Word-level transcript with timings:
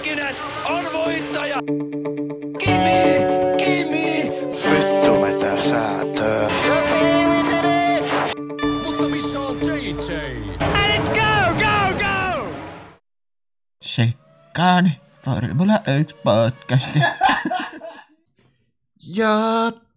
Häkkinen 0.00 0.36
on 0.64 0.84
voittaja! 0.92 1.56
Kimi! 2.58 3.24
Kimi! 3.58 4.30
Vittu 4.70 5.20
mitä 5.20 5.62
säätöä. 5.62 6.50
Mutta 8.84 9.08
missä 9.08 9.40
on 9.40 9.56
JJ? 9.56 10.14
And 10.60 11.02
it's 11.02 11.10
go, 11.10 11.54
go, 11.54 11.98
go! 11.98 12.48
Sekkaan 13.82 14.90
Formula 15.24 15.80
1 15.98 16.16
podcasti. 16.24 16.98
Ja 19.06 19.28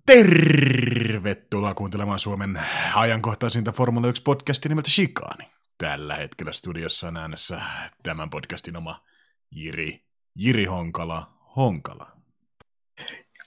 tervetuloa 0.05 1.73
kuuntelemaan 1.73 2.19
Suomen 2.19 2.61
ajankohtaisinta 2.95 3.71
Formula 3.71 4.07
1 4.07 4.21
podcastia 4.21 4.69
nimeltä 4.69 4.89
Shikaani. 4.89 5.51
Tällä 5.77 6.15
hetkellä 6.15 6.51
studiossa 6.51 7.07
on 7.07 7.17
äänessä 7.17 7.61
tämän 8.03 8.29
podcastin 8.29 8.77
oma 8.77 9.12
Jiri, 9.55 10.01
Jiri 10.35 10.65
Honkala, 10.65 11.33
Honkala. 11.55 12.11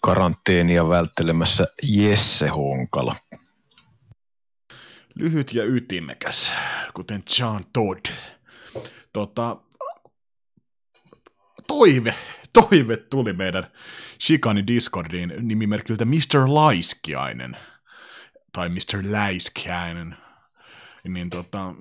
karanteenia 0.02 0.88
välttelemässä 0.88 1.66
Jesse 1.82 2.48
Honkala. 2.48 3.16
Lyhyt 5.14 5.52
ja 5.52 5.64
ytimekäs, 5.64 6.52
kuten 6.94 7.22
John 7.38 7.64
Todd. 7.72 8.06
Tota, 9.12 9.56
toive, 11.66 12.14
toive 12.52 12.96
tuli 12.96 13.32
meidän 13.32 13.72
Shikani 14.20 14.66
Discordiin 14.66 15.32
nimimerkiltä 15.40 16.04
Mr. 16.04 16.40
Laiskiainen. 16.46 17.56
Tai 18.52 18.68
Mr. 18.68 19.00
Läiskiainen. 19.02 20.16
Niin 21.08 21.30
tota, 21.30 21.74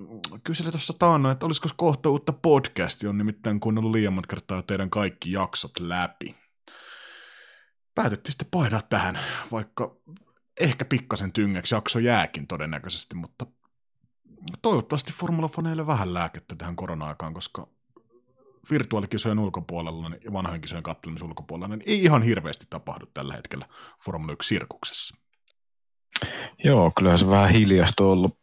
kyseli 0.44 0.70
tuossa 0.70 0.92
taannoin, 0.98 1.32
että 1.32 1.46
olisiko 1.46 1.68
kohta 1.76 2.10
uutta 2.10 2.32
podcastia, 2.32 3.10
on 3.10 3.18
nimittäin 3.18 3.60
kuunnellut 3.60 3.92
liian 3.92 4.12
monta 4.12 4.26
kertaa 4.26 4.62
teidän 4.62 4.90
kaikki 4.90 5.32
jaksot 5.32 5.80
läpi. 5.80 6.34
Päätettiin 7.94 8.32
sitten 8.32 8.48
painaa 8.50 8.82
tähän, 8.82 9.18
vaikka 9.52 9.96
ehkä 10.60 10.84
pikkasen 10.84 11.32
tyngäksi 11.32 11.74
jakso 11.74 11.98
jääkin 11.98 12.46
todennäköisesti, 12.46 13.14
mutta 13.14 13.46
toivottavasti 14.62 15.12
formulafaneille 15.12 15.86
vähän 15.86 16.14
lääkettä 16.14 16.54
tähän 16.56 16.76
korona-aikaan, 16.76 17.34
koska 17.34 17.68
virtuaalikisojen 18.70 19.38
ulkopuolella 19.38 20.08
niin- 20.08 20.20
ja 20.24 20.32
vanhojen 20.32 20.60
kisojen 20.60 20.82
kattelemisen 20.82 21.28
ulkopuolella 21.28 21.76
niin 21.76 21.82
ei 21.86 22.04
ihan 22.04 22.22
hirveästi 22.22 22.66
tapahdu 22.70 23.06
tällä 23.14 23.34
hetkellä 23.34 23.66
Formula 24.04 24.32
1-sirkuksessa. 24.32 25.16
Joo, 26.64 26.92
kyllähän 26.96 27.18
se 27.18 27.26
vähän 27.26 27.50
hiljasta 27.50 28.04
on 28.04 28.10
ollut 28.10 28.38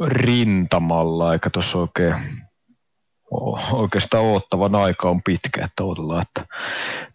rintamalla, 0.00 1.32
eikä 1.32 1.50
tuossa 1.50 1.78
oikein 1.78 2.14
oikeastaan 3.72 4.24
oottavan 4.24 4.74
aika 4.74 5.10
on 5.10 5.22
pitkä, 5.22 5.64
että 5.64 5.84
odotellaan, 5.84 6.22
että 6.22 6.54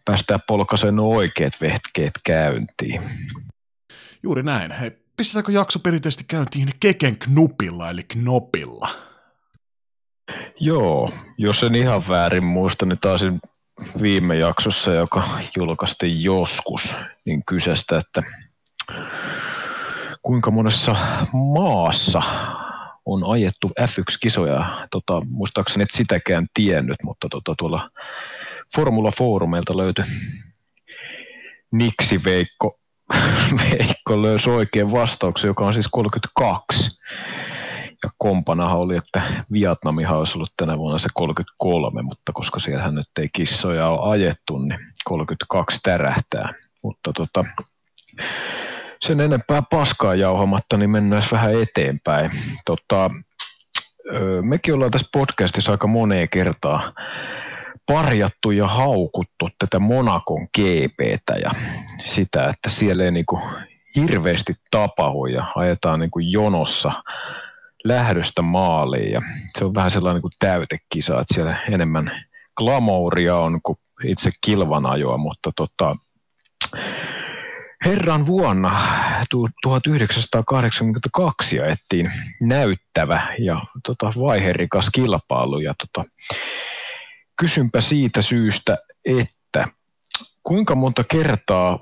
päästään 0.06 0.40
polkaisen 0.48 0.96
nuo 0.96 1.16
oikeat 1.16 1.54
vehkeet 1.62 2.14
käyntiin. 2.26 3.02
Juuri 4.24 4.44
näin. 4.44 4.72
Hei, 4.72 4.92
pistetäänkö 5.18 5.52
jakso 5.52 5.80
perinteisesti 5.80 6.24
käyntiin 6.28 6.70
Keken 6.80 7.18
knupilla, 7.18 7.90
eli 7.90 8.04
knopilla? 8.04 8.90
Joo, 10.60 11.12
jos 11.38 11.64
en 11.64 11.76
ihan 11.76 12.02
väärin 12.10 12.44
muista, 12.44 12.86
niin 12.86 13.00
taisin 13.00 13.40
viime 14.02 14.36
jaksossa, 14.36 14.94
joka 14.94 15.40
julkaistiin 15.58 16.24
joskus, 16.24 16.94
niin 17.26 17.44
kyseistä, 17.46 17.98
että 17.98 18.24
kuinka 20.22 20.52
monessa 20.52 20.96
maassa 21.54 22.22
on 23.14 23.32
ajettu 23.34 23.70
F1-kisoja. 23.82 24.88
Tota, 24.92 25.22
muistaakseni 25.30 25.84
et 25.84 25.92
sitäkään 25.92 26.48
tiennyt, 26.54 26.98
mutta 27.04 27.28
tota, 27.30 27.54
tuolla 27.58 27.90
Formula 28.76 29.12
Foorumeilta 29.12 29.78
löytyi 29.78 30.06
Niksi 31.72 32.24
Veikko, 32.26 32.80
Veikko 33.64 34.22
löysi 34.22 34.50
oikein 34.50 34.92
vastauksen, 34.92 35.48
joka 35.48 35.66
on 35.66 35.74
siis 35.74 35.88
32. 35.92 37.00
Ja 38.04 38.10
kompanahan 38.18 38.80
oli, 38.80 38.96
että 38.96 39.22
Vietnamihan 39.52 40.18
olisi 40.18 40.38
ollut 40.38 40.54
tänä 40.58 40.78
vuonna 40.78 41.00
se 41.00 41.08
33, 41.14 42.02
mutta 42.02 42.32
koska 42.34 42.60
siellähän 42.60 42.96
nyt 42.96 43.08
ei 43.20 43.30
kissoja 43.34 43.88
ole 43.88 44.12
ajettu, 44.12 44.58
niin 44.58 44.80
32 45.06 45.80
tärähtää. 45.84 46.54
Mutta 46.84 47.12
tota, 47.16 47.46
sen 49.02 49.20
enempää 49.20 49.62
paskaa 49.62 50.16
jauhamatta, 50.16 50.78
niin 50.78 50.90
mennään 50.90 51.24
vähän 51.32 51.62
eteenpäin. 51.62 52.32
Tota, 52.66 53.10
mekin 54.42 54.74
ollaan 54.74 54.92
tässä 54.92 55.08
podcastissa 55.14 55.72
aika 55.72 55.88
moneen 55.88 56.30
kertaa 56.30 56.94
parjattu 57.86 58.52
ja 58.52 58.68
haukuttu 58.68 59.50
tätä 59.60 59.80
Monakon 59.80 60.48
GPtä 60.58 61.34
ja 61.44 61.52
sitä, 62.00 62.48
että 62.48 62.70
siellä 62.70 63.04
ei 63.04 63.12
niinku 63.12 63.42
hirveästi 63.96 64.54
tapahdu 64.72 65.26
ja 65.26 65.46
ajetaan 65.56 66.00
niinku 66.00 66.20
jonossa 66.20 66.92
lähdöstä 67.84 68.42
maaliin 68.42 69.12
ja 69.12 69.22
se 69.58 69.66
on 69.66 69.76
vähän 69.76 69.92
sellainen 69.92 70.22
kuin 70.22 70.32
täytekisa, 70.40 71.14
että 71.14 71.34
siellä 71.34 71.62
enemmän 71.72 72.12
glamouria 72.58 73.36
on 73.36 73.60
kuin 73.64 73.78
itse 74.04 74.30
kilvanajoa, 74.46 75.18
mutta 75.18 75.52
tota, 75.56 75.96
herran 77.86 78.26
vuonna 78.26 78.78
tu- 79.30 79.50
1982 79.62 81.60
ajettiin 81.60 82.12
näyttävä 82.42 83.36
ja 83.40 83.62
tota, 83.84 84.12
vaiherikas 84.20 84.90
kilpailu 84.90 85.60
ja 85.60 85.74
tota, 85.74 86.10
kysynpä 87.40 87.82
siitä 87.82 88.22
syystä, 88.22 88.78
että 89.06 89.68
kuinka 90.44 90.76
monta 90.76 91.04
kertaa 91.04 91.80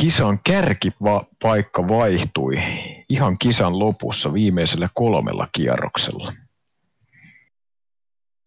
kisan 0.00 0.38
kärkipaikka 0.44 1.88
vaihtui 1.88 2.62
ihan 3.08 3.38
kisan 3.38 3.78
lopussa 3.78 4.32
viimeisellä 4.32 4.88
kolmella 4.94 5.48
kierroksella. 5.52 6.32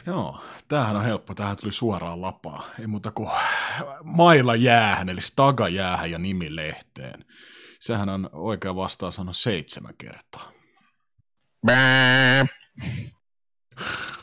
Joo, 0.07 0.41
tämähän 0.67 0.95
on 0.95 1.03
helppo. 1.03 1.35
Tähän 1.35 1.57
tuli 1.61 1.71
suoraan 1.71 2.21
lapaa. 2.21 2.63
Ei 2.79 2.87
muuta 2.87 3.11
kuin 3.11 3.29
mailla 4.03 4.55
jäähän, 4.55 5.09
eli 5.09 5.21
staga 5.21 5.69
jäähän 5.69 6.11
ja 6.11 6.17
nimi 6.17 6.55
lehteen. 6.55 7.25
Sehän 7.79 8.09
on 8.09 8.29
oikea 8.33 8.75
vastaus 8.75 9.19
on 9.19 9.33
seitsemän 9.33 9.93
kertaa. 9.97 10.51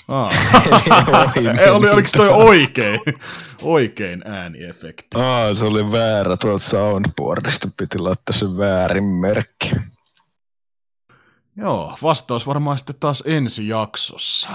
Aa. 0.08 0.30
Ei, 1.60 1.70
oli, 1.70 1.90
oliko 1.90 2.08
toi 2.16 2.28
oikein, 2.28 3.00
oikein 3.62 4.22
ääniefekti? 4.26 5.18
Aa, 5.18 5.54
se 5.54 5.64
oli 5.64 5.92
väärä 5.92 6.36
tuolta 6.36 6.64
soundboardista, 6.64 7.68
piti 7.76 7.98
laittaa 7.98 8.36
se 8.36 8.46
väärin 8.46 9.04
merkki. 9.04 9.70
Joo, 11.56 11.98
vastaus 12.02 12.46
varmaan 12.46 12.78
sitten 12.78 12.96
taas 13.00 13.22
ensi 13.26 13.68
jaksossa. 13.68 14.50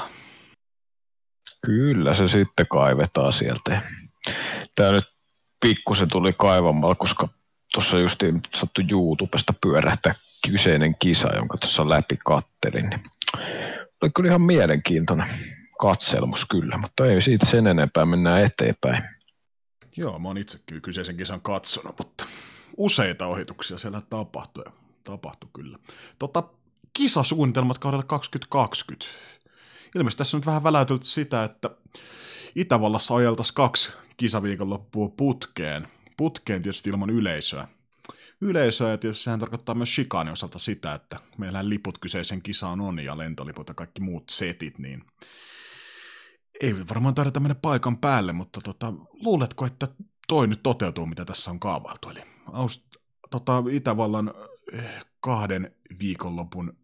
Kyllä 1.66 2.14
se 2.14 2.28
sitten 2.28 2.68
kaivetaan 2.68 3.34
sieltä. 3.34 3.82
Tämä 4.76 4.92
nyt 4.92 5.06
pikkusen 5.60 6.10
tuli 6.10 6.34
kaivamalla, 6.34 6.96
koska 6.96 7.28
tuossa 7.74 8.00
justiin 8.00 8.42
sattui 8.56 8.86
YouTubesta 8.92 9.54
pyörähtää 9.62 10.16
kyseinen 10.52 10.96
kisa, 11.00 11.36
jonka 11.36 11.58
tuossa 11.58 11.90
läpi 11.90 12.18
kattelin. 12.26 12.90
Niin 12.90 13.04
oli 14.02 14.12
kyllä 14.16 14.30
ihan 14.30 14.42
mielenkiintoinen 14.42 15.28
katselmus 15.80 16.46
kyllä, 16.46 16.78
mutta 16.78 17.06
ei 17.06 17.22
siitä 17.22 17.46
sen 17.46 17.68
enempää, 17.68 18.06
mennään 18.06 18.44
eteenpäin. 18.44 19.04
Joo, 19.98 20.20
mä 20.20 20.28
oon 20.28 20.38
itse 20.38 20.60
kyllä 20.66 20.82
kyseisen 20.82 21.18
kisan 21.18 21.42
katsonut, 21.42 21.96
mutta 21.98 22.26
useita 22.78 23.28
ohituksia 23.28 23.78
siellä 23.78 24.02
tapahtui. 24.10 24.64
Tapahtui 25.04 25.50
kyllä. 25.54 25.78
Tota, 26.20 26.44
kisasuunnitelmat 26.94 27.78
kaudella 27.78 28.04
2020. 28.04 29.06
Ilmeisesti 29.96 30.18
tässä 30.18 30.38
on 30.38 30.40
nyt 30.40 30.46
vähän 30.46 30.64
väläytelty 30.64 31.06
sitä, 31.06 31.44
että 31.44 31.70
Itävallassa 32.56 33.16
ajeltaisiin 33.16 33.56
kaksi 33.56 33.92
kisaviikonloppua 34.18 35.10
putkeen. 35.10 35.88
Putkeen 36.18 36.62
tietysti 36.62 36.90
ilman 36.90 37.10
yleisöä. 37.10 37.68
Yleisöä 38.42 38.90
ja 38.90 38.98
tietysti 38.98 39.24
sehän 39.24 39.40
tarkoittaa 39.40 39.76
myös 39.76 39.96
Shikanin 39.96 40.34
osalta 40.34 40.60
sitä, 40.60 40.94
että 40.94 41.20
meillä 41.38 41.70
liput 41.70 41.98
kyseisen 41.98 42.42
kisaan 42.42 42.82
on 42.82 43.00
ja 43.00 43.18
lentoliput 43.18 43.68
ja 43.68 43.74
kaikki 43.74 44.02
muut 44.02 44.24
setit, 44.30 44.80
niin 44.80 45.04
ei 46.62 46.76
varmaan 46.90 47.16
tarvita 47.16 47.40
mennä 47.40 47.56
paikan 47.56 47.98
päälle, 47.98 48.34
mutta 48.34 48.62
tota, 48.62 48.94
luuletko, 49.14 49.66
että 49.66 49.88
toi 50.28 50.48
nyt 50.48 50.64
toteutuu, 50.64 51.06
mitä 51.06 51.26
tässä 51.26 51.52
on 51.52 51.60
kaavailtu? 51.60 52.10
Eli 52.10 52.24
Aust- 52.48 53.00
tota, 53.30 53.64
Itävallan 53.72 54.34
eh, 54.74 55.06
kahden 55.20 55.76
viikonlopun 56.00 56.78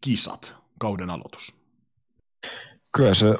kisat, 0.00 0.56
kauden 0.78 1.10
aloitus. 1.10 1.63
Kyllä 2.96 3.14
se 3.14 3.26
ö, 3.26 3.36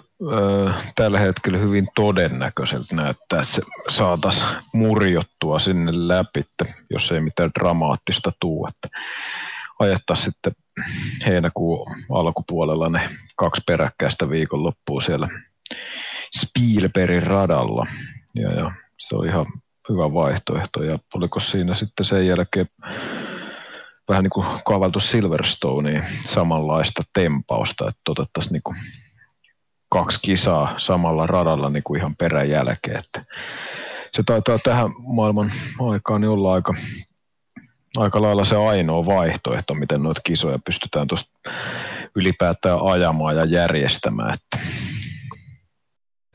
tällä 0.95 1.21
hetkellä 1.21 1.59
hyvin 1.59 1.89
todennäköiseltä 1.95 2.97
näyttää, 2.97 3.41
että 3.41 3.53
se 3.53 3.63
saataisiin 3.89 4.51
murjottua 4.73 5.59
sinne 5.59 5.93
läpi, 5.95 6.41
että 6.41 6.65
jos 6.91 7.13
ei 7.13 7.21
mitään 7.21 7.51
dramaattista 7.59 8.33
tuu, 8.41 8.67
että 8.67 8.99
ajettaisiin 9.79 10.25
sitten 10.25 10.53
heinäkuun 11.27 11.97
alkupuolella 12.11 12.89
ne 12.89 13.11
kaksi 13.37 13.63
peräkkäistä 13.67 14.31
viikonloppua 14.31 15.01
siellä 15.01 15.29
Spielbergin 16.39 17.23
radalla. 17.23 17.87
Ja, 18.35 18.53
ja 18.53 18.71
se 18.99 19.17
on 19.17 19.27
ihan 19.27 19.47
hyvä 19.89 20.13
vaihtoehto. 20.13 20.83
Ja 20.83 20.99
oliko 21.15 21.41
siinä 21.41 21.75
sitten 21.75 22.07
sen 22.07 22.27
jälkeen 22.27 22.69
vähän 24.09 24.23
niin 24.23 24.31
kuin 24.31 24.47
kaavaltu 24.65 25.01
Silverstoneen 25.01 26.07
samanlaista 26.21 27.03
tempausta, 27.13 27.89
että 27.89 28.11
otettaisiin 28.11 28.53
niin 28.53 28.77
kaksi 29.89 30.19
kisaa 30.23 30.79
samalla 30.79 31.27
radalla 31.27 31.71
niin 31.71 31.83
kuin 31.83 32.01
ihan 32.01 32.17
perän 32.17 32.51
jälkeen. 32.51 32.99
Että 32.99 33.25
se 34.17 34.23
taitaa 34.27 34.59
tähän 34.59 34.91
maailman 35.15 35.53
aikaan 35.81 36.21
niin 36.21 36.29
olla 36.29 36.55
aika, 36.55 36.75
aika 37.97 38.23
lailla 38.23 38.45
se 38.45 38.57
ainoa 38.57 39.07
vaihtoehto, 39.07 39.75
miten 39.75 40.03
noita 40.03 40.21
kisoja 40.25 40.59
pystytään 40.59 41.07
tuosta 41.07 41.51
ylipäätään 42.15 42.79
ajamaan 42.83 43.37
ja 43.37 43.45
järjestämään. 43.45 44.35
Että 44.35 44.67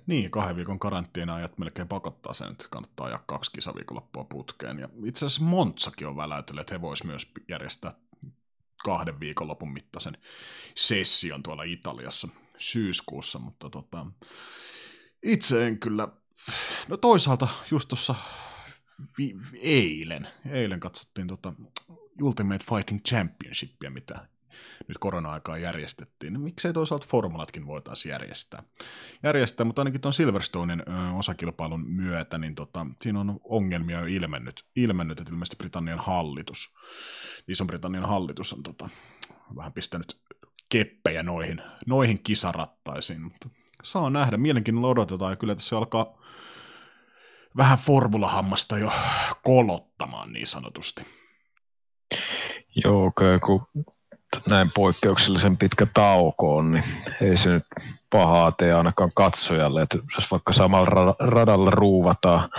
Niin, 0.07 0.31
kahden 0.31 0.55
viikon 0.55 0.79
karanteena-ajat 0.79 1.57
melkein 1.57 1.87
pakottaa 1.87 2.33
sen, 2.33 2.51
että 2.51 2.65
kannattaa 2.69 3.07
ajaa 3.07 3.23
kaksi 3.25 3.51
kisaviikonloppua 3.51 4.23
putkeen. 4.23 4.79
Ja 4.79 4.89
itse 5.05 5.25
asiassa 5.25 5.43
Montsakin 5.43 6.07
on 6.07 6.17
väläytellyt, 6.17 6.61
että 6.61 6.73
he 6.73 6.81
vois 6.81 7.03
myös 7.03 7.31
järjestää 7.49 7.91
kahden 8.83 9.19
viikonlopun 9.19 9.73
mittaisen 9.73 10.17
session 10.75 11.43
tuolla 11.43 11.63
Italiassa 11.63 12.27
syyskuussa, 12.59 13.39
mutta 13.39 13.69
tota, 13.69 14.05
itse 15.23 15.67
en 15.67 15.79
kyllä, 15.79 16.07
no 16.87 16.97
toisaalta 16.97 17.47
just 17.71 17.87
tuossa 17.87 18.15
vi- 19.17 19.35
eilen, 19.61 20.27
eilen 20.49 20.79
katsottiin 20.79 21.27
tota 21.27 21.53
Ultimate 22.21 22.65
Fighting 22.69 23.01
Championshipia, 23.03 23.89
mitä 23.89 24.27
nyt 24.87 24.97
korona-aikaa 24.97 25.57
järjestettiin, 25.57 26.33
niin 26.33 26.41
miksei 26.41 26.73
toisaalta 26.73 27.07
formulatkin 27.09 27.67
voitaisiin 27.67 28.11
järjestää. 28.11 28.63
järjestää 29.23 29.65
mutta 29.65 29.81
ainakin 29.81 30.01
tuon 30.01 30.13
Silverstonein 30.13 30.83
osakilpailun 31.17 31.89
myötä, 31.89 32.37
niin 32.37 32.55
tota, 32.55 32.85
siinä 33.01 33.19
on 33.19 33.39
ongelmia 33.43 33.99
jo 33.99 34.05
ilmennyt, 34.05 34.65
ilmennyt 34.75 35.19
että 35.19 35.31
ilmeisesti 35.31 35.55
Britannian 35.55 35.99
hallitus, 35.99 36.75
Iso-Britannian 37.47 38.05
hallitus 38.05 38.53
on 38.53 38.63
tota, 38.63 38.89
vähän 39.55 39.73
pistänyt 39.73 40.19
keppejä 40.69 41.23
noihin, 41.23 41.61
noihin 41.87 42.19
kisarattaisiin, 42.23 43.21
mutta 43.21 43.49
saa 43.83 44.09
nähdä, 44.09 44.37
mielenkiinnolla 44.37 44.87
odotetaan, 44.87 45.31
ja 45.31 45.35
kyllä 45.35 45.55
tässä 45.55 45.77
alkaa 45.77 46.17
vähän 47.57 47.77
formulahammasta 47.77 48.77
jo 48.77 48.91
kolottamaan 49.43 50.33
niin 50.33 50.47
sanotusti. 50.47 51.05
Joo, 52.83 53.05
okay, 53.05 53.39
kun 53.39 53.67
näin 54.49 54.71
poikkeuksellisen 54.75 55.57
pitkä 55.57 55.87
tauko 55.93 56.57
on, 56.57 56.71
niin 56.71 56.83
ei 57.21 57.37
se 57.37 57.49
nyt 57.49 57.65
pahaa 58.09 58.51
tee 58.51 58.73
ainakaan 58.73 59.11
katsojalle, 59.15 59.81
että 59.81 59.97
jos 60.15 60.31
vaikka 60.31 60.53
samalla 60.53 61.15
radalla 61.19 61.69
ruuvataan 61.69 62.49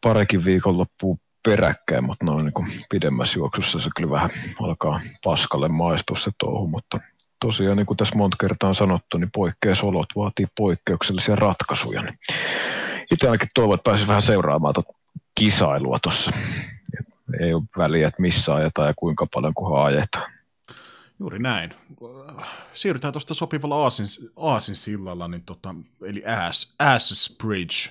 parikin 0.00 0.44
viikonloppua 0.44 1.16
peräkkäin, 1.44 2.04
mutta 2.04 2.24
noin 2.24 2.44
niin 2.44 2.86
pidemmässä 2.90 3.38
juoksussa 3.38 3.80
se 3.80 3.90
kyllä 3.96 4.10
vähän 4.10 4.30
alkaa 4.62 5.00
paskalle 5.24 5.68
maistua 5.68 6.16
se 6.16 6.30
touhu, 6.38 6.66
mutta 6.66 7.00
tosiaan 7.40 7.76
niin 7.76 7.86
kuin 7.86 7.96
tässä 7.96 8.16
monta 8.16 8.36
kertaa 8.40 8.68
on 8.68 8.74
sanottu, 8.74 9.18
niin 9.18 9.30
poikkeusolot 9.34 10.08
vaatii 10.16 10.46
poikkeuksellisia 10.58 11.36
ratkaisuja. 11.36 12.02
Niin 12.02 12.18
itse 13.12 13.26
ainakin 13.26 13.48
toivon, 13.54 13.74
että 13.74 13.90
pääsisi 13.90 14.08
vähän 14.08 14.22
seuraamaan 14.22 14.74
tuota 14.74 14.92
kisailua 15.34 15.98
tuossa. 16.02 16.32
Ei 17.40 17.54
ole 17.54 17.62
väliä, 17.78 18.08
että 18.08 18.22
missä 18.22 18.54
ajetaan 18.54 18.88
ja 18.88 18.94
kuinka 18.96 19.26
paljon 19.34 19.54
kunhan 19.54 19.84
ajetaan. 19.84 20.32
Juuri 21.20 21.38
näin. 21.38 21.74
Siirrytään 22.74 23.12
tuosta 23.12 23.34
sopivalla 23.34 23.82
aasin, 23.82 24.06
aasin 24.36 24.76
sillalla, 24.76 25.28
niin 25.28 25.42
tota, 25.42 25.74
eli 26.02 26.22
Ass, 26.26 26.74
Asses 26.78 27.36
Bridge, 27.38 27.90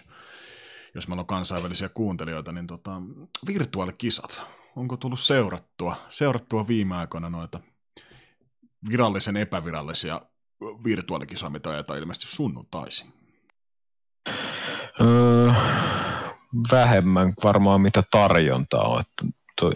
jos 0.95 1.07
meillä 1.07 1.21
on 1.21 1.27
kansainvälisiä 1.27 1.89
kuuntelijoita, 1.89 2.51
niin 2.51 2.67
tota, 2.67 3.01
virtuaalikisat. 3.47 4.41
Onko 4.75 4.97
tullut 4.97 5.19
seurattua, 5.19 5.95
seurattua 6.09 6.67
viime 6.67 6.95
aikoina 6.95 7.29
noita 7.29 7.59
virallisen 8.89 9.37
epävirallisia 9.37 10.21
virtuaalikisoja, 10.83 11.49
mitä 11.49 11.69
ajetaan 11.69 11.99
ilmeisesti 11.99 12.35
sunnuntaisin? 12.35 13.13
Öö, 15.01 15.51
vähemmän 16.71 17.33
varmaan 17.43 17.81
mitä 17.81 18.03
tarjontaa 18.11 18.87
on. 18.87 19.03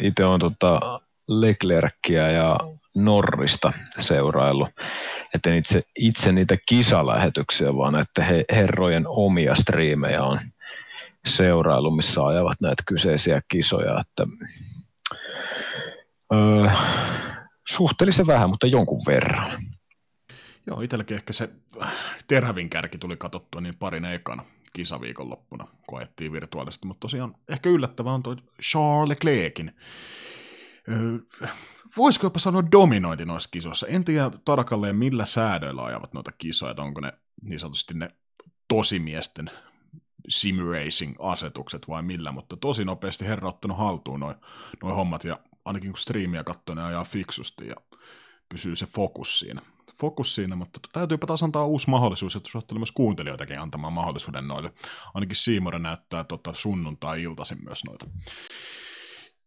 Itse 0.01 0.25
on 0.25 0.39
tota 0.39 1.01
Leclercia 1.27 2.31
ja 2.31 2.57
Norrista 2.95 3.73
seurailu. 3.99 4.67
Että 5.35 5.49
en 5.49 5.55
itse, 5.55 5.81
itse 5.99 6.31
niitä 6.31 6.57
kisalähetyksiä, 6.67 7.75
vaan 7.75 7.99
että 7.99 8.23
he, 8.23 8.45
herrojen 8.51 9.03
omia 9.07 9.55
striimejä 9.55 10.23
on 10.23 10.39
seurailu, 11.25 11.91
missä 11.91 12.25
ajavat 12.25 12.61
näitä 12.61 12.83
kyseisiä 12.85 13.41
kisoja. 13.47 13.99
Että, 13.99 14.25
öö, 16.33 16.71
suhteellisen 17.81 18.27
vähän, 18.27 18.49
mutta 18.49 18.67
jonkun 18.67 19.01
verran. 19.07 19.63
Joo, 20.67 20.81
itselläkin 20.81 21.17
ehkä 21.17 21.33
se 21.33 21.49
terhävin 22.27 22.69
kärki 22.69 22.97
tuli 22.97 23.17
katsottua 23.17 23.61
niin 23.61 23.77
parin 23.77 24.05
ekana 24.05 24.43
kisaviikonloppuna, 24.75 25.67
kun 25.87 25.97
ajettiin 25.97 26.31
virtuaalisesti, 26.31 26.87
mutta 26.87 26.99
tosiaan 26.99 27.35
ehkä 27.49 27.69
yllättävää 27.69 28.13
on 28.13 28.23
tuo 28.23 28.35
Charles 28.61 29.09
Leclercin 29.09 29.75
öö, 30.89 31.47
voisiko 31.97 32.25
jopa 32.25 32.39
sanoa 32.39 32.71
dominointi 32.71 33.25
noissa 33.25 33.49
kisoissa. 33.51 33.87
En 33.87 34.05
tiedä 34.05 34.31
tarkalleen 34.45 34.95
millä 34.95 35.25
säädöillä 35.25 35.83
ajavat 35.83 36.13
noita 36.13 36.31
kisoja, 36.31 36.71
että 36.71 36.83
onko 36.83 37.01
ne 37.01 37.13
niin 37.41 37.59
sanotusti 37.59 37.93
ne 37.93 38.09
tosimiesten 38.67 39.51
simracing-asetukset 40.29 41.87
vai 41.87 42.03
millä, 42.03 42.31
mutta 42.31 42.57
tosi 42.57 42.85
nopeasti 42.85 43.27
herra 43.27 43.49
ottanut 43.49 43.77
haltuun 43.77 44.19
noin 44.19 44.35
noi 44.83 44.91
hommat 44.95 45.23
ja 45.23 45.39
ainakin 45.65 45.91
kun 45.91 45.97
striimiä 45.97 46.43
katsoo, 46.43 46.75
ne 46.75 46.83
ajaa 46.83 47.03
fiksusti 47.03 47.67
ja 47.67 47.75
pysyy 48.49 48.75
se 48.75 48.85
fokus 48.85 49.39
siinä. 49.39 49.61
Fokus 49.99 50.35
siinä, 50.35 50.55
mutta 50.55 50.79
täytyypä 50.93 51.27
taas 51.27 51.43
antaa 51.43 51.65
uusi 51.65 51.89
mahdollisuus, 51.89 52.35
että 52.35 52.49
suosittelen 52.49 52.79
myös 52.79 52.91
kuuntelijoitakin 52.91 53.59
antamaan 53.59 53.93
mahdollisuuden 53.93 54.47
noille. 54.47 54.73
Ainakin 55.13 55.35
Siimore 55.35 55.79
näyttää 55.79 56.23
tota 56.23 56.53
sunnuntai-iltaisin 56.53 57.57
myös 57.63 57.83
noita 57.85 58.05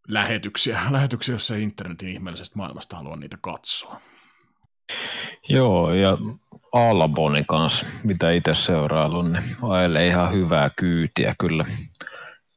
lähetyksiä, 0.09 0.81
lähetyksiä, 0.91 1.35
jos 1.35 1.51
ei 1.51 1.63
internetin 1.63 2.09
ihmeellisestä 2.09 2.59
maailmasta 2.59 2.97
halua 2.97 3.17
niitä 3.17 3.39
katsoa. 3.41 4.01
Joo, 5.49 5.95
ja 5.95 6.19
Alboni 6.73 7.45
kanssa, 7.49 7.87
mitä 8.05 8.31
itse 8.31 8.55
seurailun, 8.55 9.33
niin 9.33 9.57
ajelee 9.63 10.07
ihan 10.07 10.33
hyvää 10.33 10.71
kyytiä 10.71 11.35
kyllä 11.39 11.65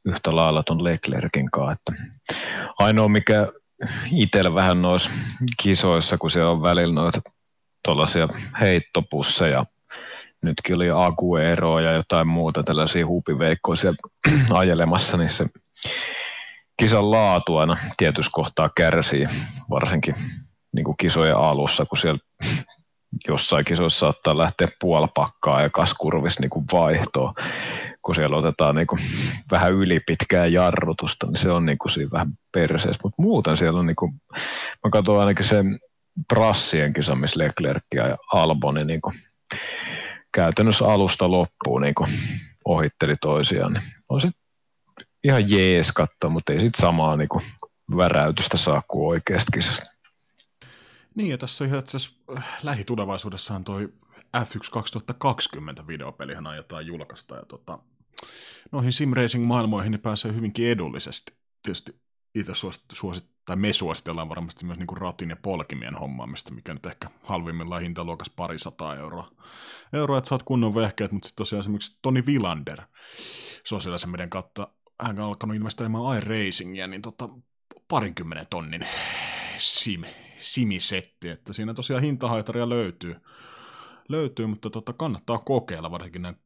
yhtä 0.08 0.36
lailla 0.36 0.62
tuon 0.62 0.84
Leclerkin 0.84 1.50
kanssa. 1.50 1.72
Että 1.72 2.04
ainoa, 2.78 3.08
mikä 3.08 3.48
itsellä 4.12 4.54
vähän 4.54 4.82
noissa 4.82 5.10
kisoissa, 5.62 6.18
kun 6.18 6.30
siellä 6.30 6.50
on 6.50 6.62
välillä 6.62 6.94
noita 6.94 7.20
tuollaisia 7.84 8.28
heittopusseja, 8.60 9.66
nytkin 10.42 10.76
oli 10.76 10.90
Aguero 10.94 11.80
ja 11.80 11.92
jotain 11.92 12.28
muuta 12.28 12.62
tällaisia 12.62 13.06
huupiveikkoja 13.06 13.76
siellä 13.76 13.98
ajelemassa, 14.60 15.16
niin 15.16 15.30
se 15.30 15.46
kisan 16.76 17.10
laatu 17.10 17.56
aina 17.56 17.76
tietyssä 17.96 18.30
kohtaa 18.34 18.70
kärsii, 18.76 19.26
varsinkin 19.70 20.14
niin 20.72 20.84
kuin 20.84 20.96
kisojen 20.96 21.36
alussa, 21.36 21.84
kun 21.84 21.98
siellä 21.98 22.20
jossain 23.28 23.64
kisoissa 23.64 23.98
saattaa 23.98 24.38
lähteä 24.38 24.68
puolpakkaa 24.80 25.62
ja 25.62 25.70
kaskurvis 25.70 26.38
niin 26.38 26.50
vaihtoa, 26.72 27.34
kun 28.08 28.14
siellä 28.14 28.36
otetaan 28.36 28.74
niin 28.74 28.86
kuin 28.86 29.00
vähän 29.52 29.72
ylipitkää 29.72 30.46
jarrutusta, 30.46 31.26
niin 31.26 31.36
se 31.36 31.50
on 31.50 31.66
niin 31.66 31.78
kuin 31.78 31.92
siinä 31.92 32.10
vähän 32.10 32.32
perseestä. 32.52 33.00
Mutta 33.04 33.22
muuten 33.22 33.56
siellä 33.56 33.80
on, 33.80 33.86
niin 33.86 33.96
kuin, 33.96 34.12
mä 34.84 34.90
katson 34.92 35.20
ainakin 35.20 35.48
sen 35.48 35.78
Brassien 36.28 36.92
kisa, 36.92 37.14
missä 37.14 37.38
Leclerc 37.38 37.82
ja 37.94 38.16
Alboni 38.32 38.84
niin 38.84 39.00
kuin 39.00 39.20
käytännössä 40.32 40.84
alusta 40.84 41.30
loppuun 41.30 41.82
niin 41.82 41.94
kuin 41.94 42.10
ohitteli 42.64 43.14
toisiaan. 43.20 43.72
Niin 43.72 43.82
on 44.08 44.20
se 44.20 44.30
ihan 45.24 45.50
jees 45.50 45.92
katsoa, 45.92 46.30
mutta 46.30 46.52
ei 46.52 46.60
sitten 46.60 46.80
samaa 46.80 47.16
niin 47.16 47.28
kuin 47.28 47.44
väräytystä 47.96 48.56
saa 48.56 48.82
kuin 48.88 49.08
oikeasta 49.08 49.52
kisasta. 49.54 49.90
Niin, 51.14 51.30
ja 51.30 51.38
tässä 51.38 51.64
on 51.64 51.68
ihan 51.68 51.80
itse 51.80 51.98
lähitulevaisuudessaan 52.62 53.64
toi 53.64 53.88
F1 54.36 54.70
2020 54.72 55.86
videopelihän 55.86 56.46
aiotaan 56.46 56.86
julkaista, 56.86 57.36
ja 57.36 57.42
tota, 57.48 57.78
noihin 58.72 58.92
simracing-maailmoihin 58.92 59.90
ne 59.90 59.98
pääsee 59.98 60.32
hyvinkin 60.32 60.68
edullisesti. 60.68 61.32
Tietysti 61.62 62.00
itse 62.34 62.52
suosit, 62.92 63.24
tai 63.44 63.56
me 63.56 63.72
suositellaan 63.72 64.28
varmasti 64.28 64.64
myös 64.64 64.78
niin 64.78 64.96
ratin 64.96 65.30
ja 65.30 65.36
polkimien 65.36 65.94
hommaamista, 65.94 66.54
mikä 66.54 66.74
nyt 66.74 66.86
ehkä 66.86 67.10
halvimmillaan 67.22 67.82
hintaluokas 67.82 68.30
pari 68.30 68.58
sataa 68.58 68.96
euroa. 68.96 69.30
Euroa, 69.92 70.18
että 70.18 70.28
saat 70.28 70.42
kunnon 70.42 70.74
vehkeet, 70.74 71.12
mutta 71.12 71.28
sitten 71.28 71.40
tosiaan 71.40 71.60
esimerkiksi 71.60 71.98
Toni 72.02 72.26
Villander 72.26 72.82
sosiaalisen 73.64 74.10
median 74.10 74.30
kautta 74.30 74.68
hän 75.00 75.20
on 75.20 75.26
alkanut 75.26 75.56
investoimaan 75.56 76.18
iRacingia, 76.18 76.86
niin 76.86 77.02
tota, 77.02 77.28
parinkymmenen 77.88 78.46
tonnin 78.50 78.86
sim, 79.56 80.02
simisetti, 80.38 81.28
että 81.28 81.52
siinä 81.52 81.74
tosiaan 81.74 82.02
hintahaitaria 82.02 82.68
löytyy, 82.68 83.16
löytyy 84.08 84.46
mutta 84.46 84.70
tota, 84.70 84.92
kannattaa 84.92 85.38
kokeilla, 85.38 85.90
varsinkin 85.90 86.22
näin 86.22 86.36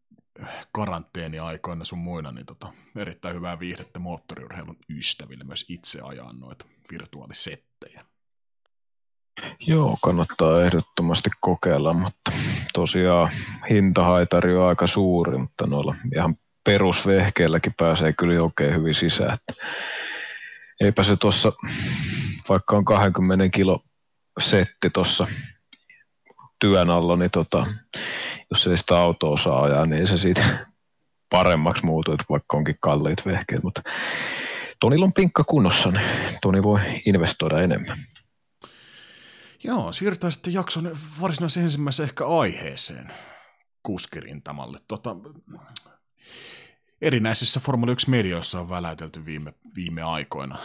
karanteeniaikoina 0.73 1.85
sun 1.85 1.99
muina, 1.99 2.33
niin 2.33 2.47
tota, 2.47 2.73
erittäin 2.97 3.35
hyvää 3.35 3.61
viihdettä 3.61 3.99
moottoriurheilun 3.99 4.77
ystäville 4.99 5.45
myös 5.45 5.65
itse 5.69 6.01
ajaa 6.01 6.33
noita 6.33 6.65
virtuaalisettejä. 6.93 8.05
Joo, 9.61 9.97
kannattaa 10.03 10.63
ehdottomasti 10.63 11.31
kokeilla, 11.41 11.93
mutta 11.93 12.33
tosiaan 12.73 13.31
hintahaitari 13.71 14.57
on 14.57 14.69
aika 14.69 14.87
suuri, 14.87 15.39
mutta 15.39 15.67
noilla 15.67 15.95
ihan 16.17 16.37
perusvehkeilläkin 16.65 17.75
pääsee 17.77 18.13
kyllä 18.13 18.43
oikein 18.43 18.75
hyvin 18.75 18.95
sisään. 18.95 19.35
Että 19.35 19.65
eipä 20.81 21.03
se 21.03 21.17
tuossa, 21.17 21.53
vaikka 22.49 22.77
on 22.77 22.85
20 22.85 23.49
kilo 23.57 23.85
setti 24.41 24.91
tuossa 24.91 25.27
työn 26.61 26.91
alla, 26.91 27.17
niin 27.17 27.31
tota, 27.31 27.67
jos 28.53 28.67
ei 28.67 28.77
sitä 28.77 28.99
autoa 28.99 29.37
saa 29.37 29.63
ajaa, 29.63 29.87
niin 29.87 30.07
se 30.07 30.19
siitä 30.19 30.67
paremmaksi 31.31 31.87
muutu, 31.87 32.13
että 32.13 32.25
vaikka 32.31 32.57
onkin 32.57 32.77
kalliit 32.81 33.27
vehkeet, 33.27 33.63
mutta 33.63 33.83
Tonilla 34.81 35.05
on 35.05 35.13
pinkka 35.13 35.45
kunnossa, 35.45 35.91
niin 35.91 36.39
Toni 36.43 36.63
voi 36.63 36.81
investoida 37.07 37.63
enemmän. 37.63 37.99
Joo, 39.65 39.93
siirrytään 39.93 40.33
sitten 40.33 40.53
jakson 40.53 40.97
varsinaisen 41.21 41.63
ensimmäisen 41.63 42.05
ehkä 42.05 42.27
aiheeseen 42.27 43.13
kuskirintamalle. 43.83 44.79
Tota, 44.89 45.17
erinäisissä 47.03 47.61
Formula 47.61 47.93
1-medioissa 47.93 48.61
on 48.61 48.69
väläytelty 48.69 49.25
viime, 49.25 49.55
viime 49.77 50.03
aikoina, 50.03 50.59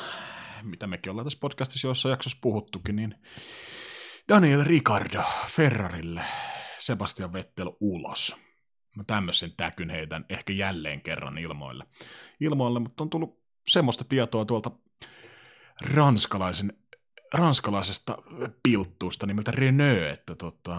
mitä 0.63 0.87
mekin 0.87 1.11
ollaan 1.11 1.25
tässä 1.25 1.39
podcastissa 1.41 1.87
joissa 1.87 2.09
jaksossa 2.09 2.37
puhuttukin, 2.41 2.95
niin 2.95 3.15
Daniel 4.29 4.63
Ricardo 4.63 5.23
Ferrarille, 5.47 6.21
Sebastian 6.79 7.33
Vettel 7.33 7.71
ulos. 7.79 8.35
Mä 8.95 9.03
tämmöisen 9.03 9.51
täkyn 9.57 9.89
heitän 9.89 10.25
ehkä 10.29 10.53
jälleen 10.53 11.01
kerran 11.01 11.37
ilmoille. 11.37 11.85
ilmoille, 12.39 12.79
mutta 12.79 13.03
on 13.03 13.09
tullut 13.09 13.39
semmoista 13.67 14.03
tietoa 14.03 14.45
tuolta 14.45 14.71
ranskalaisen 15.81 16.73
ranskalaisesta 17.33 18.17
pilttuusta 18.63 19.27
nimeltä 19.27 19.51
Renault, 19.51 20.13
että 20.13 20.35
tota, 20.35 20.77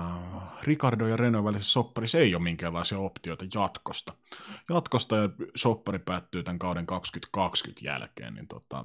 Ricardo 0.63 1.07
ja 1.07 1.17
Renault 1.17 1.45
välisessä 1.45 1.73
sopparissa 1.73 2.19
ei 2.19 2.35
ole 2.35 2.43
minkäänlaisia 2.43 2.99
optioita 2.99 3.45
jatkosta. 3.55 4.15
Jatkosta 4.71 5.17
ja 5.17 5.29
soppari 5.55 5.99
päättyy 5.99 6.43
tämän 6.43 6.59
kauden 6.59 6.87
2020 6.87 7.87
jälkeen, 7.87 8.35
niin 8.35 8.49
tota, 8.49 8.85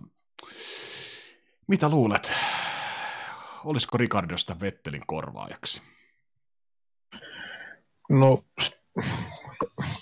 mitä 1.67 1.89
luulet? 1.89 2.33
Olisiko 3.65 3.97
Ricardosta 3.97 4.59
Vettelin 4.59 5.03
korvaajaksi? 5.07 5.81
No, 8.09 8.43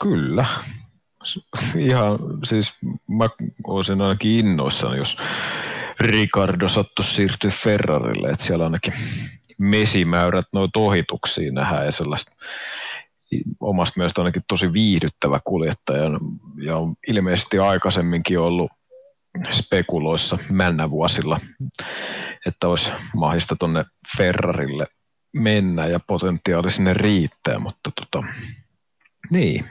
kyllä. 0.01 0.45
Ihan, 1.77 2.19
siis 2.43 2.73
mä 3.07 3.29
olisin 3.63 4.01
ainakin 4.01 4.31
innoissani, 4.31 4.97
jos 4.97 5.17
Ricardo 5.99 6.69
sattui 6.69 7.05
siirtyä 7.05 7.51
Ferrarille, 7.51 8.29
että 8.29 8.43
siellä 8.43 8.63
ainakin 8.63 8.93
mesimäyrät 9.57 10.45
noita 10.53 10.79
ohituksia 10.79 11.51
nähdään 11.51 11.85
ja 11.85 11.91
sellaista 11.91 12.31
omasta 13.59 13.99
mielestä 13.99 14.21
ainakin 14.21 14.43
tosi 14.47 14.73
viihdyttävä 14.73 15.39
kuljettaja 15.43 16.03
ja 16.65 16.77
on 16.77 16.95
ilmeisesti 17.07 17.59
aikaisemminkin 17.59 18.39
ollut 18.39 18.71
spekuloissa 19.51 20.37
männä 20.49 20.89
vuosilla, 20.89 21.39
että 22.45 22.67
olisi 22.67 22.91
mahista 23.15 23.55
tuonne 23.55 23.85
Ferrarille 24.17 24.87
mennä 25.33 25.87
ja 25.87 25.99
potentiaali 25.99 26.71
sinne 26.71 26.93
riittää, 26.93 27.59
mutta 27.59 27.91
tota, 27.95 28.27
niin. 29.29 29.65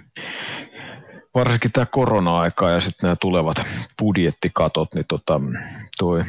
Varsinkin 1.35 1.73
tämä 1.73 1.87
korona-aika 1.87 2.71
ja 2.71 2.81
sitten 2.81 3.07
nämä 3.07 3.17
tulevat 3.17 3.57
budjettikatot, 3.99 4.95
niin 4.95 5.05
tota, 5.09 5.41
toi 5.99 6.25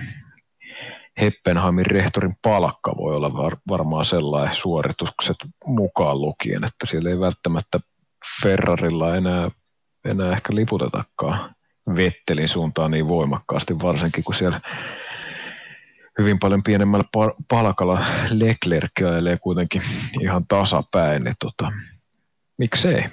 Heppenheimin 1.22 1.86
rehtorin 1.86 2.36
palkka 2.42 2.98
voi 2.98 3.16
olla 3.16 3.34
var, 3.34 3.58
varmaan 3.70 4.06
sellainen 4.06 4.56
suoritukset 4.56 5.38
mukaan 5.66 6.22
lukien, 6.22 6.64
että 6.64 6.86
siellä 6.86 7.10
ei 7.10 7.20
välttämättä 7.20 7.80
Ferrarilla 8.44 9.16
enää, 9.16 9.52
enää 10.06 10.32
ehkä 10.32 10.56
liputetakaan 10.56 11.56
Vettelin 11.96 12.48
suuntaan 12.48 12.92
niin 12.92 13.08
voimakkaasti, 13.08 13.80
varsinkin 13.80 14.24
kun 14.24 14.36
siellä 14.36 14.62
hyvin 16.20 16.40
paljon 16.40 16.64
pienemmällä 16.64 17.08
palkalla 17.48 18.06
Leclerc 18.32 18.92
ajelee 19.12 19.38
kuitenkin 19.38 19.82
ihan 20.22 20.48
tasapäin, 20.48 21.24
niin 21.24 21.36
tota, 21.40 21.72
miksei? 22.58 23.04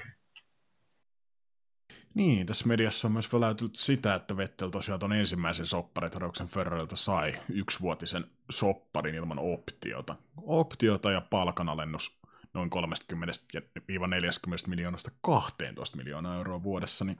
Niin, 2.14 2.46
tässä 2.46 2.66
mediassa 2.66 3.08
on 3.08 3.12
myös 3.12 3.32
väläytynyt 3.32 3.76
sitä, 3.76 4.14
että 4.14 4.36
Vettel 4.36 4.70
tosiaan 4.70 5.00
ton 5.00 5.12
ensimmäisen 5.12 5.66
sopparitarjouksen 5.66 6.48
Ferrarilta 6.48 6.96
sai 6.96 7.40
yksivuotisen 7.48 8.24
sopparin 8.50 9.14
ilman 9.14 9.38
optiota. 9.38 10.16
Optiota 10.36 11.12
ja 11.12 11.20
palkanalennus 11.20 12.18
noin 12.54 12.70
30-40 12.70 14.68
miljoonasta 14.68 15.10
12 15.20 15.96
miljoonaa 15.96 16.36
euroa 16.36 16.62
vuodessa, 16.62 17.04
niin 17.04 17.18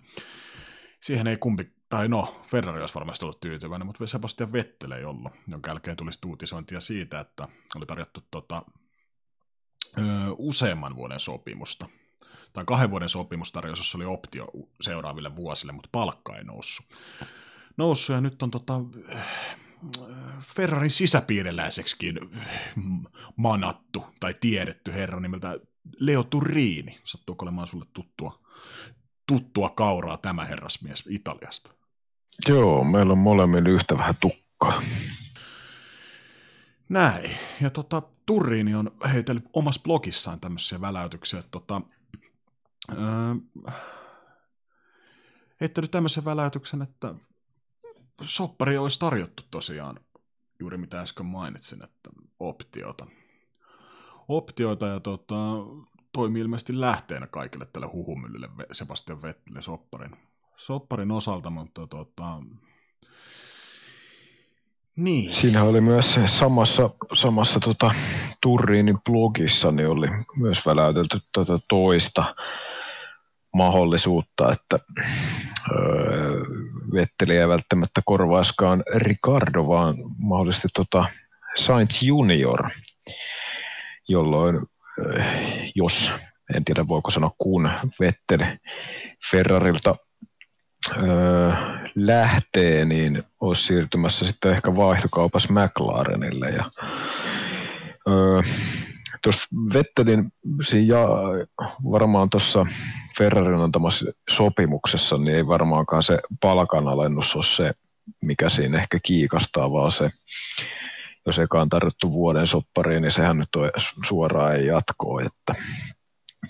siihen 1.00 1.26
ei 1.26 1.36
kumpi, 1.36 1.72
tai 1.88 2.08
no, 2.08 2.44
Ferrari 2.46 2.80
olisi 2.80 2.94
varmasti 2.94 3.24
ollut 3.24 3.40
tyytyväinen, 3.40 3.86
mutta 3.86 4.06
Sebastian 4.06 4.52
Vettel 4.52 4.90
ei 4.90 5.04
ollut, 5.04 5.32
jonka 5.48 5.70
jälkeen 5.70 5.96
tuli 5.96 6.10
uutisointia 6.26 6.80
siitä, 6.80 7.20
että 7.20 7.48
oli 7.76 7.86
tarjottu 7.86 8.20
tota, 8.30 8.62
ö, 9.98 10.02
useamman 10.38 10.96
vuoden 10.96 11.20
sopimusta 11.20 11.88
tai 12.52 12.64
kahden 12.64 12.90
vuoden 12.90 13.08
sopimustarjous, 13.08 13.78
jossa 13.78 13.98
oli 13.98 14.04
optio 14.04 14.48
seuraaville 14.80 15.36
vuosille, 15.36 15.72
mutta 15.72 15.88
palkka 15.92 16.36
ei 16.36 16.44
noussut. 16.44 16.86
Noussut 17.76 18.14
ja 18.14 18.20
nyt 18.20 18.42
on 18.42 18.50
tota, 18.50 18.80
Ferrarin 20.40 20.90
sisäpiiriläiseksikin 20.90 22.18
manattu 23.36 24.04
tai 24.20 24.34
tiedetty 24.34 24.92
herra 24.92 25.20
nimeltä 25.20 25.60
Leo 26.00 26.22
Turini. 26.22 26.98
Sattuuko 27.04 27.44
olemaan 27.44 27.68
sulle 27.68 27.84
tuttua, 27.92 28.44
tuttua 29.28 29.70
kauraa 29.70 30.16
tämä 30.16 30.44
herrasmies 30.44 31.04
Italiasta? 31.08 31.72
Joo, 32.48 32.84
meillä 32.84 33.12
on 33.12 33.18
molemmilla 33.18 33.68
yhtä 33.68 33.98
vähän 33.98 34.16
tukkaa. 34.20 34.82
Näin. 36.88 37.30
Ja 37.60 37.70
tota, 37.70 38.02
Turini 38.26 38.74
on 38.74 38.90
heitellyt 39.12 39.44
omassa 39.52 39.80
blogissaan 39.82 40.40
tämmöisiä 40.40 40.80
väläytyksiä, 40.80 41.38
että 41.38 41.50
tota, 41.50 41.82
Öö, 42.92 43.34
heittänyt 45.60 45.90
tämmöisen 45.90 46.24
väläytyksen, 46.24 46.82
että 46.82 47.14
soppari 48.24 48.78
olisi 48.78 48.98
tarjottu 48.98 49.42
tosiaan 49.50 50.00
juuri 50.60 50.76
mitä 50.76 51.00
äsken 51.00 51.26
mainitsin, 51.26 51.84
että 51.84 52.10
optiota. 52.38 53.06
Optioita 54.28 54.86
ja 54.86 55.00
tota, 55.00 55.34
toimii 56.12 56.42
ilmeisesti 56.42 56.80
lähteenä 56.80 57.26
kaikille 57.26 57.66
tälle 57.72 57.86
huhumyllylle 57.86 58.48
Sebastian 58.72 59.22
Vettelin 59.22 59.62
sopparin, 59.62 60.16
sopparin 60.56 61.10
osalta, 61.10 61.50
mutta 61.50 61.86
tota, 61.86 62.40
niin. 64.96 65.32
Siinä 65.32 65.64
oli 65.64 65.80
myös 65.80 66.20
samassa, 66.26 66.90
samassa 67.14 67.60
tota, 67.60 67.94
Turriinin 68.40 68.98
blogissa 69.04 69.72
niin 69.72 69.88
oli 69.88 70.08
myös 70.36 70.66
väläytelty 70.66 71.20
tätä 71.32 71.58
toista 71.68 72.34
mahdollisuutta, 73.54 74.52
että 74.52 74.78
öö, 75.70 76.40
Vetteli 76.92 77.36
ei 77.36 77.48
välttämättä 77.48 78.02
korvaiskaan 78.04 78.82
Ricardo, 78.94 79.66
vaan 79.68 79.94
mahdollisesti 80.22 80.68
tota 80.74 81.04
Sainz 81.56 82.02
Junior, 82.02 82.70
jolloin 84.08 84.66
jos, 85.74 86.12
en 86.54 86.64
tiedä 86.64 86.88
voiko 86.88 87.10
sanoa 87.10 87.30
kun 87.38 87.70
Vetteli 88.00 88.44
Ferrarilta 89.30 89.96
öö, 90.96 91.52
lähtee, 91.94 92.84
niin 92.84 93.22
olisi 93.40 93.62
siirtymässä 93.62 94.26
sitten 94.26 94.52
ehkä 94.52 94.76
vaihtokaupassa 94.76 95.52
McLarenille. 95.52 96.50
Ja 96.50 96.70
öö, 98.08 98.42
tuossa 99.22 99.46
Vettelin 99.74 100.28
ja 100.86 101.08
varmaan 101.90 102.30
tuossa 102.30 102.66
Ferrarin 103.18 103.60
antamassa 103.60 104.06
sopimuksessa, 104.30 105.18
niin 105.18 105.36
ei 105.36 105.46
varmaankaan 105.46 106.02
se 106.02 106.20
palkanalennus 106.40 107.36
ole 107.36 107.44
se, 107.44 107.72
mikä 108.22 108.48
siinä 108.48 108.78
ehkä 108.78 108.98
kiikastaa, 109.02 109.72
vaan 109.72 109.92
se, 109.92 110.10
jos 111.28 111.38
eka 111.38 111.60
on 111.60 111.68
tarjottu 111.68 112.12
vuoden 112.12 112.46
soppariin, 112.46 113.02
niin 113.02 113.12
sehän 113.12 113.38
nyt 113.38 113.48
on 113.56 113.70
suoraan 114.08 114.56
ei 114.56 114.66
jatkoa, 114.66 115.22
että 115.22 115.62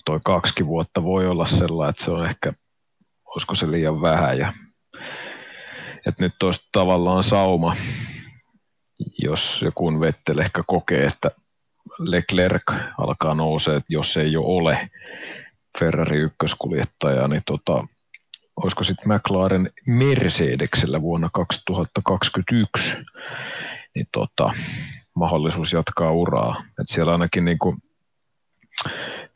toi 0.05 0.21
kaksi 0.25 0.67
vuotta 0.67 1.03
voi 1.03 1.27
olla 1.27 1.47
sellainen, 1.47 1.91
että 1.91 2.05
se 2.05 2.11
on 2.11 2.27
ehkä, 2.27 2.53
olisiko 3.25 3.55
se 3.55 3.71
liian 3.71 4.03
vähän 4.03 4.39
ja 4.39 4.53
että 6.07 6.23
nyt 6.25 6.43
olisi 6.43 6.69
tavallaan 6.73 7.23
sauma, 7.23 7.77
jos 9.19 9.63
joku 9.63 10.01
Vettel 10.01 10.39
ehkä 10.39 10.63
kokee, 10.67 11.05
että 11.05 11.31
Leclerc 11.99 12.75
alkaa 12.99 13.35
nousee, 13.35 13.81
jos 13.89 14.17
ei 14.17 14.33
jo 14.33 14.43
ole, 14.43 14.89
Ferrari 15.79 16.19
ykköskuljettaja, 16.19 17.29
niin 17.29 17.43
tota, 17.47 17.87
olisiko 18.57 18.85
sitten 18.85 19.15
McLaren 19.15 19.71
Mercedeksellä 19.87 21.03
vuonna 21.03 21.31
2021 21.33 22.91
niin 23.95 24.07
tota, 24.13 24.51
mahdollisuus 25.17 25.73
jatkaa 25.73 26.13
uraa. 26.13 26.65
Et 26.81 26.89
siellä 26.89 27.13
ainakin 27.13 27.45
niin 27.45 27.59
kuin 27.59 27.77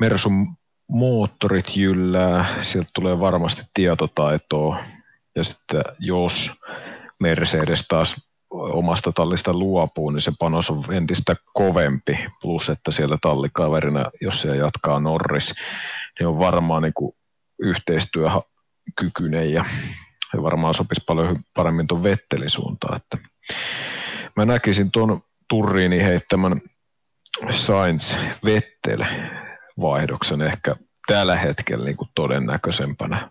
Mersun 0.01 0.57
moottorit 0.89 1.77
jyllää, 1.77 2.63
sieltä 2.63 2.91
tulee 2.95 3.21
varmasti 3.21 3.63
tietotaitoa 3.75 4.85
ja 5.37 5.45
sitten 5.45 5.83
jos 5.99 6.51
Mercedes 7.21 7.85
taas 7.89 8.17
omasta 8.51 9.13
tallista 9.13 9.53
luopuu, 9.53 10.11
niin 10.11 10.21
se 10.21 10.33
panos 10.39 10.71
on 10.71 10.85
entistä 10.91 11.37
kovempi, 11.53 12.19
plus 12.43 12.69
että 12.69 12.91
siellä 12.91 13.19
tallikaverina, 13.21 14.05
jos 14.21 14.43
se 14.43 14.57
jatkaa 14.57 15.01
Norris, 15.01 15.55
niin 16.19 16.27
on 16.27 16.39
varmaan 16.39 16.83
niin 16.83 17.15
yhteistyökykyinen 17.63 19.53
ja 19.53 19.65
se 20.31 20.43
varmaan 20.43 20.75
sopisi 20.75 21.03
paljon 21.07 21.41
paremmin 21.55 21.87
tuon 21.87 22.03
Vettelin 22.03 22.51
suuntaan. 22.51 22.97
Että 22.97 23.19
mä 24.37 24.45
näkisin 24.45 24.91
tuon 24.91 25.21
Turriini 25.49 26.03
heittämän 26.03 26.61
Sainz 27.51 28.17
Vettel 28.45 29.05
vaihdoksen 29.81 30.43
ehkä 30.43 30.77
tällä 31.07 31.37
hetkellä 31.37 31.85
niin 31.85 31.97
kuin 31.97 32.11
todennäköisempänä 32.15 33.31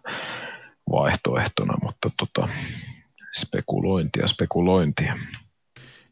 vaihtoehtona, 0.92 1.74
mutta 1.82 2.10
tota, 2.18 2.48
spekulointia, 3.38 4.28
spekulointia. 4.28 5.18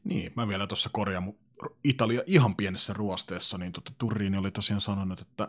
Niin, 0.04 0.32
mä 0.36 0.48
vielä 0.48 0.68
tuossa 0.68 0.90
korjaan 0.94 1.34
Italia 1.84 2.22
ihan 2.26 2.56
pienessä 2.56 2.94
ruosteessa, 2.94 3.58
niin 3.58 3.72
tota, 3.72 3.92
Turriini 3.98 4.38
oli 4.38 4.52
tosiaan 4.52 4.82
sanonut, 4.82 5.22
että 5.22 5.48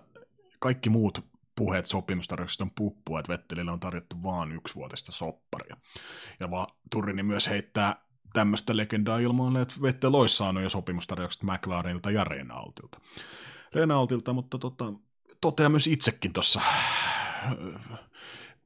kaikki 0.58 0.90
muut 0.90 1.24
puheet 1.56 1.86
sopimustarjouksista 1.86 2.64
on 2.64 2.70
puppua, 2.70 3.20
että 3.20 3.32
Vettelille 3.32 3.70
on 3.70 3.80
tarjottu 3.80 4.22
vain 4.22 4.52
yksivuotista 4.52 5.12
sopparia. 5.12 5.76
Ja 6.40 6.50
vaan 6.50 6.66
Turrini 6.90 7.22
myös 7.22 7.48
heittää 7.48 7.96
tämmöistä 8.32 8.76
legendaa 8.76 9.18
ilmoille, 9.18 9.60
että 9.60 9.74
Vettel 9.82 10.14
olisi 10.14 10.36
saanut 10.36 10.62
jo 10.62 10.70
sopimustarjoukset 10.70 11.42
McLarenilta 11.42 12.10
ja 12.10 12.24
Renaultilta. 12.24 13.00
Renaultilta, 13.74 14.32
mutta 14.32 14.58
tota, 14.58 14.92
toteaa 15.40 15.68
myös 15.68 15.86
itsekin 15.86 16.32
tuossa 16.32 16.60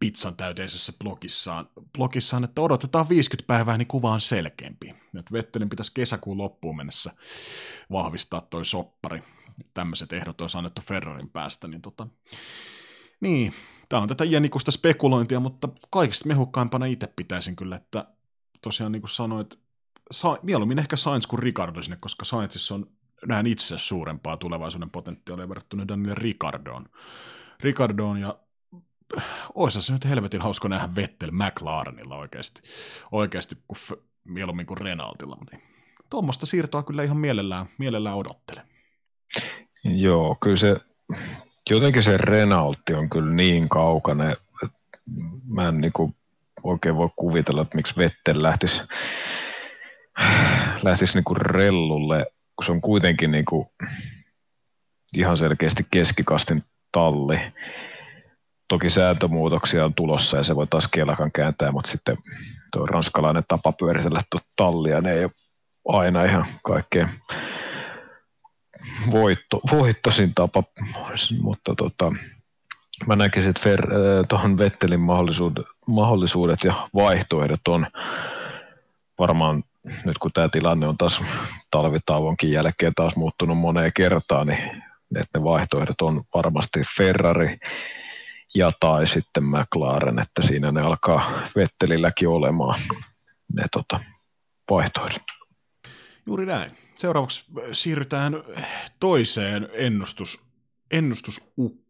pizzan 0.00 0.36
täyteisessä 0.36 0.92
blogissaan, 0.98 1.68
blogissaan, 1.96 2.44
että 2.44 2.60
odotetaan 2.60 3.08
50 3.08 3.46
päivää, 3.46 3.78
niin 3.78 3.88
kuva 3.88 4.12
on 4.12 4.20
selkeämpi. 4.20 4.94
Nyt 5.12 5.32
Vettelin 5.32 5.70
pitäisi 5.70 5.94
kesäkuun 5.94 6.38
loppuun 6.38 6.76
mennessä 6.76 7.10
vahvistaa 7.92 8.40
toi 8.40 8.64
soppari. 8.64 9.22
Tämmöiset 9.74 10.12
ehdot 10.12 10.40
olisi 10.40 10.58
annettu 10.58 10.82
Ferrarin 10.82 11.30
päästä, 11.30 11.68
niin 11.68 11.82
tota, 11.82 12.06
niin, 13.20 13.54
tämä 13.88 14.02
on 14.02 14.08
tätä 14.08 14.24
jänikusta 14.24 14.70
spekulointia, 14.70 15.40
mutta 15.40 15.68
kaikista 15.90 16.28
mehukkaimpana 16.28 16.86
itse 16.86 17.06
pitäisin 17.06 17.56
kyllä, 17.56 17.76
että 17.76 18.06
tosiaan 18.64 18.92
niin 18.92 19.02
kuin 19.02 19.10
sanoit, 19.10 19.58
sa- 20.10 20.38
mieluummin 20.42 20.78
ehkä 20.78 20.96
Sainz 20.96 21.26
kuin 21.26 21.42
Ricardo 21.42 21.82
sinne, 21.82 21.96
koska 22.00 22.24
Sainzissa 22.24 22.74
on 22.74 22.86
näen 23.26 23.46
itse 23.46 23.78
suurempaa 23.78 24.36
tulevaisuuden 24.36 24.90
potentiaalia 24.90 25.48
verrattuna 25.48 25.88
Daniel 25.88 26.14
Ricardoon. 26.14 26.86
Ricardoon 27.60 28.20
ja 28.20 28.38
olisi 29.54 29.82
se 29.82 29.92
nyt 29.92 30.04
helvetin 30.04 30.42
hauska 30.42 30.68
nähdä 30.68 30.94
Vettel 30.94 31.30
McLarenilla 31.30 32.16
oikeasti, 32.16 32.60
oikeasti 33.12 33.56
kuin 33.68 33.78
f- 33.78 34.02
mieluummin 34.24 34.66
kuin 34.66 34.78
Renaultilla. 34.78 35.36
Niin 35.52 35.62
tuommoista 36.10 36.46
siirtoa 36.46 36.82
kyllä 36.82 37.02
ihan 37.02 37.16
mielellään, 37.16 37.66
mielellään 37.78 38.16
odottelen. 38.16 38.64
Joo, 39.84 40.36
kyllä 40.42 40.56
se, 40.56 40.76
jotenkin 41.70 42.02
se 42.02 42.16
Renaultti 42.16 42.94
on 42.94 43.10
kyllä 43.10 43.34
niin 43.34 43.68
kaukana, 43.68 44.30
että 44.30 44.44
mä 45.48 45.68
en 45.68 45.78
niinku 45.78 46.14
oikein 46.64 46.96
voi 46.96 47.08
kuvitella, 47.16 47.62
että 47.62 47.76
miksi 47.76 47.94
Vettel 47.96 48.42
lähtisi, 48.42 48.82
lähtisi 50.82 51.14
niinku 51.14 51.34
rellulle, 51.34 52.26
kun 52.56 52.64
se 52.64 52.72
on 52.72 52.80
kuitenkin 52.80 53.30
niinku 53.30 53.72
ihan 55.16 55.36
selkeästi 55.36 55.86
keskikastin 55.90 56.62
talli. 56.92 57.40
Toki 58.68 58.90
sääntömuutoksia 58.90 59.84
on 59.84 59.94
tulossa 59.94 60.36
ja 60.36 60.42
se 60.42 60.56
voi 60.56 60.66
taas 60.66 60.88
kielakan 60.88 61.32
kääntää, 61.32 61.72
mutta 61.72 61.90
sitten 61.90 62.16
tuo 62.72 62.86
ranskalainen 62.86 63.44
tapa 63.48 63.72
pyöritellä 63.72 64.20
tuo 64.30 64.40
tallia, 64.56 65.00
ne 65.00 65.12
ei 65.12 65.24
ole 65.24 65.32
aina 65.88 66.24
ihan 66.24 66.46
kaikkein 66.64 67.08
voitto, 69.10 69.60
voittosin 69.70 70.34
tapa, 70.34 70.62
mutta 71.40 71.74
tota, 71.74 72.12
mä 73.06 73.16
näkisin, 73.16 73.50
että 73.50 73.62
Fer, 73.62 73.80
äh, 73.92 74.26
tuohon 74.28 74.58
Vettelin 74.58 75.00
mahdollisuudet, 75.00 75.66
mahdollisuudet 75.86 76.58
ja 76.64 76.88
vaihtoehdot 76.94 77.68
on 77.68 77.86
varmaan 79.18 79.64
nyt 80.04 80.18
kun 80.18 80.32
tämä 80.32 80.48
tilanne 80.48 80.88
on 80.88 80.98
taas 80.98 81.22
talvitauonkin 81.70 82.50
jälkeen 82.52 82.94
taas 82.94 83.16
muuttunut 83.16 83.58
moneen 83.58 83.92
kertaan, 83.94 84.46
niin 84.46 84.82
että 85.16 85.38
ne 85.38 85.44
vaihtoehdot 85.44 86.00
on 86.00 86.22
varmasti 86.34 86.82
Ferrari, 86.96 87.58
ja 88.54 88.70
tai 88.80 89.06
sitten 89.06 89.44
McLaren, 89.44 90.18
että 90.18 90.42
siinä 90.46 90.72
ne 90.72 90.80
alkaa 90.80 91.42
Vettelilläkin 91.56 92.28
olemaan 92.28 92.80
ne 93.52 93.64
tota, 93.72 94.00
vaihtoehdot. 94.70 95.22
Juuri 96.26 96.46
näin. 96.46 96.70
Seuraavaksi 96.96 97.44
siirrytään 97.72 98.34
toiseen 99.00 99.68
ennustus, 99.72 100.44
ennustusukkoon 100.90 101.83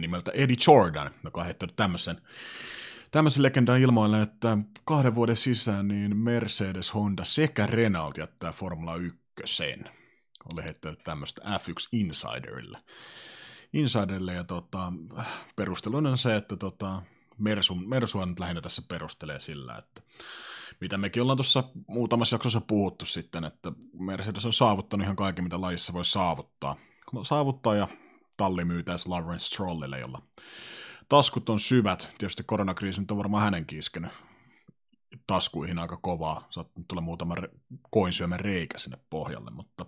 nimeltä 0.00 0.30
Eddie 0.34 0.56
Jordan, 0.66 1.10
joka 1.24 1.40
on 1.40 1.46
heittänyt 1.46 1.76
tämmöisen, 1.76 2.20
tämmöisen 3.10 3.42
legendan 3.42 3.80
ilmoille, 3.80 4.22
että 4.22 4.58
kahden 4.84 5.14
vuoden 5.14 5.36
sisään 5.36 5.88
niin 5.88 6.16
Mercedes, 6.16 6.94
Honda 6.94 7.24
sekä 7.24 7.66
Renault 7.66 8.18
jättää 8.18 8.52
Formula 8.52 8.96
1. 8.96 9.62
Oli 10.52 10.64
heittänyt 10.64 10.98
tämmöistä 11.04 11.42
F1 11.42 11.88
Insiderille. 11.92 12.78
Insiderille 13.72 14.32
ja 14.32 14.44
tota, 14.44 14.92
perusteluna 15.56 16.10
on 16.10 16.18
se, 16.18 16.36
että 16.36 16.56
tota, 16.56 17.02
Mersu, 17.38 17.74
Mersua 17.74 18.26
nyt 18.26 18.40
lähinnä 18.40 18.60
tässä 18.60 18.82
perustelee 18.88 19.40
sillä, 19.40 19.76
että 19.78 20.02
mitä 20.80 20.98
mekin 20.98 21.22
ollaan 21.22 21.36
tuossa 21.36 21.64
muutamassa 21.86 22.34
jaksossa 22.34 22.60
puhuttu 22.60 23.06
sitten, 23.06 23.44
että 23.44 23.72
Mercedes 23.98 24.46
on 24.46 24.52
saavuttanut 24.52 25.04
ihan 25.04 25.16
kaiken, 25.16 25.44
mitä 25.44 25.60
lajissa 25.60 25.92
voi 25.92 26.04
saavuttaa. 26.04 26.76
Saavuttaa 27.22 27.74
ja 27.74 27.88
talli 28.38 28.64
myy 28.64 28.82
tässä 28.82 29.10
Lawrence 29.10 29.44
Strollille, 29.44 30.00
jolla 30.00 30.22
taskut 31.08 31.48
on 31.48 31.60
syvät. 31.60 32.14
Tietysti 32.18 32.42
koronakriisi 32.42 33.00
nyt 33.00 33.10
on 33.10 33.18
varmaan 33.18 33.44
hänenkin 33.44 33.78
iskenyt 33.78 34.12
taskuihin 35.26 35.78
aika 35.78 35.96
kovaa. 35.96 36.46
Saattaa 36.50 36.84
tulla 36.88 37.02
muutama 37.02 37.34
re- 37.34 37.78
koinsyömän 37.90 38.40
reikä 38.40 38.78
sinne 38.78 38.98
pohjalle, 39.10 39.50
mutta 39.50 39.86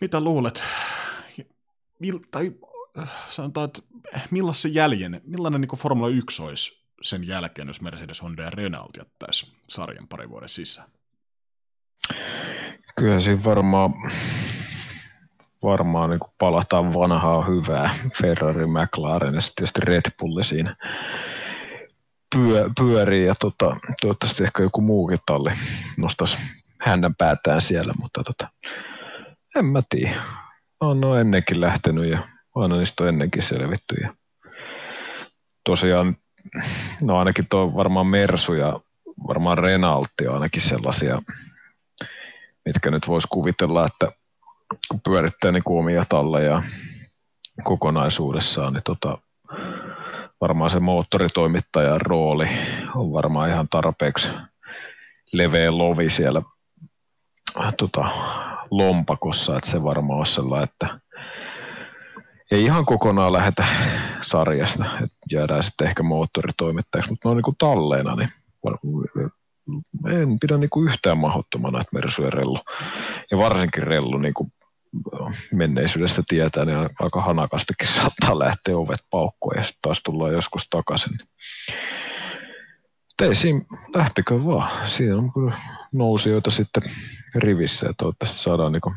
mitä 0.00 0.20
luulet? 0.20 0.64
mil, 1.98 2.18
tai 2.30 2.52
äh, 2.98 3.10
sanotaan, 3.28 3.64
että 3.64 3.82
millaisen 4.30 4.74
jäljen, 4.74 5.20
millainen 5.24 5.60
niin 5.60 5.78
Formula 5.78 6.08
1 6.08 6.42
olisi 6.42 6.84
sen 7.02 7.26
jälkeen, 7.26 7.68
jos 7.68 7.80
Mercedes, 7.80 8.22
Honda 8.22 8.42
ja 8.42 8.50
Renault 8.50 8.96
jättäisi 8.96 9.52
sarjan 9.68 10.08
pari 10.08 10.28
vuoden 10.28 10.48
sisään? 10.48 10.88
Kyllä 12.98 13.20
siinä 13.20 13.44
varmaan, 13.44 13.94
varmaan 15.62 16.10
niin 16.10 16.20
palataan 16.38 16.94
vanhaa 16.94 17.44
hyvää 17.44 17.94
Ferrari, 18.22 18.66
McLaren 18.66 19.34
ja 19.34 19.40
sitten 19.40 19.82
Red 19.82 20.10
Bulli 20.20 20.44
siinä 20.44 20.76
pyö, 22.36 22.70
pyörii 22.78 23.26
ja 23.26 23.34
tota, 23.40 23.76
toivottavasti 24.00 24.44
ehkä 24.44 24.62
joku 24.62 24.80
muukin 24.80 25.18
talli 25.26 25.50
nostaisi 25.96 26.36
hänen 26.80 27.14
päätään 27.14 27.60
siellä, 27.60 27.92
mutta 28.00 28.24
tota, 28.24 28.48
en 29.56 29.64
mä 29.64 29.80
tiedä 29.88 30.22
on 30.80 31.00
no 31.00 31.16
ennenkin 31.16 31.60
lähtenyt 31.60 32.10
ja 32.10 32.18
aina 32.54 32.76
niistä 32.76 33.02
on 33.02 33.08
ennenkin 33.08 33.42
selvitty. 33.42 33.96
Ja 34.02 34.14
tosiaan, 35.64 36.16
no 37.04 37.18
ainakin 37.18 37.46
tuo 37.50 37.74
varmaan 37.74 38.06
Mersu 38.06 38.54
ja 38.54 38.80
varmaan 39.28 39.58
Renaltti 39.58 40.28
on 40.28 40.34
ainakin 40.34 40.62
sellaisia, 40.62 41.22
mitkä 42.64 42.90
nyt 42.90 43.08
voisi 43.08 43.28
kuvitella, 43.30 43.86
että 43.86 44.12
kun 44.90 45.00
pyörittää 45.04 45.52
niin 45.52 45.62
omia 45.66 46.04
talleja 46.08 46.62
kokonaisuudessaan, 47.64 48.72
niin 48.72 48.82
tota, 48.84 49.18
varmaan 50.40 50.70
se 50.70 50.80
moottoritoimittajan 50.80 52.00
rooli 52.00 52.48
on 52.94 53.12
varmaan 53.12 53.48
ihan 53.48 53.68
tarpeeksi 53.68 54.28
leveä 55.32 55.78
lovi 55.78 56.10
siellä 56.10 56.42
tota, 57.76 58.04
lompakossa, 58.70 59.56
että 59.56 59.70
se 59.70 59.82
varmaan 59.82 60.18
on 60.18 60.26
sellainen, 60.26 60.68
että 60.68 61.00
ei 62.50 62.64
ihan 62.64 62.86
kokonaan 62.86 63.32
lähetä 63.32 63.66
sarjasta, 64.20 64.84
että 64.84 65.16
jäädään 65.32 65.62
sitten 65.62 65.86
ehkä 65.86 66.02
moottoritoimittajaksi, 66.02 67.10
mutta 67.10 67.28
ne 67.28 67.30
on 67.30 67.36
niin 67.36 67.44
kuin 67.44 67.56
talleena, 67.58 68.14
niin 68.14 68.28
en 70.06 70.38
pidä 70.40 70.58
niin 70.58 70.70
kuin 70.70 70.88
yhtään 70.88 71.18
mahdottomana, 71.18 71.80
että 71.80 71.96
Mersu 71.96 72.22
ja 72.22 72.30
Rellu, 72.30 72.58
ja 73.30 73.38
varsinkin 73.38 73.82
Rellu 73.82 74.18
niin 74.18 74.34
kuin 74.34 74.52
menneisyydestä 75.52 76.22
tietää, 76.28 76.64
niin 76.64 76.78
aika 77.00 77.22
hanakastikin 77.22 77.88
saattaa 77.88 78.38
lähteä 78.38 78.76
ovet 78.76 79.04
paukkoon 79.10 79.56
ja 79.56 79.62
sitten 79.62 79.82
taas 79.82 80.02
tullaan 80.04 80.32
joskus 80.32 80.66
takaisin. 80.70 81.12
Mutta 83.18 83.24
ei 83.24 83.34
siinä, 83.34 83.60
lähtekö 83.94 84.44
vaan. 84.44 84.88
Siinä 84.88 85.16
on 85.16 85.32
kyllä 85.32 85.56
nousijoita 85.92 86.50
sitten 86.50 86.82
rivissä 87.34 87.86
ja 87.86 87.94
toivottavasti 87.98 88.38
saadaan 88.38 88.72
niin 88.72 88.96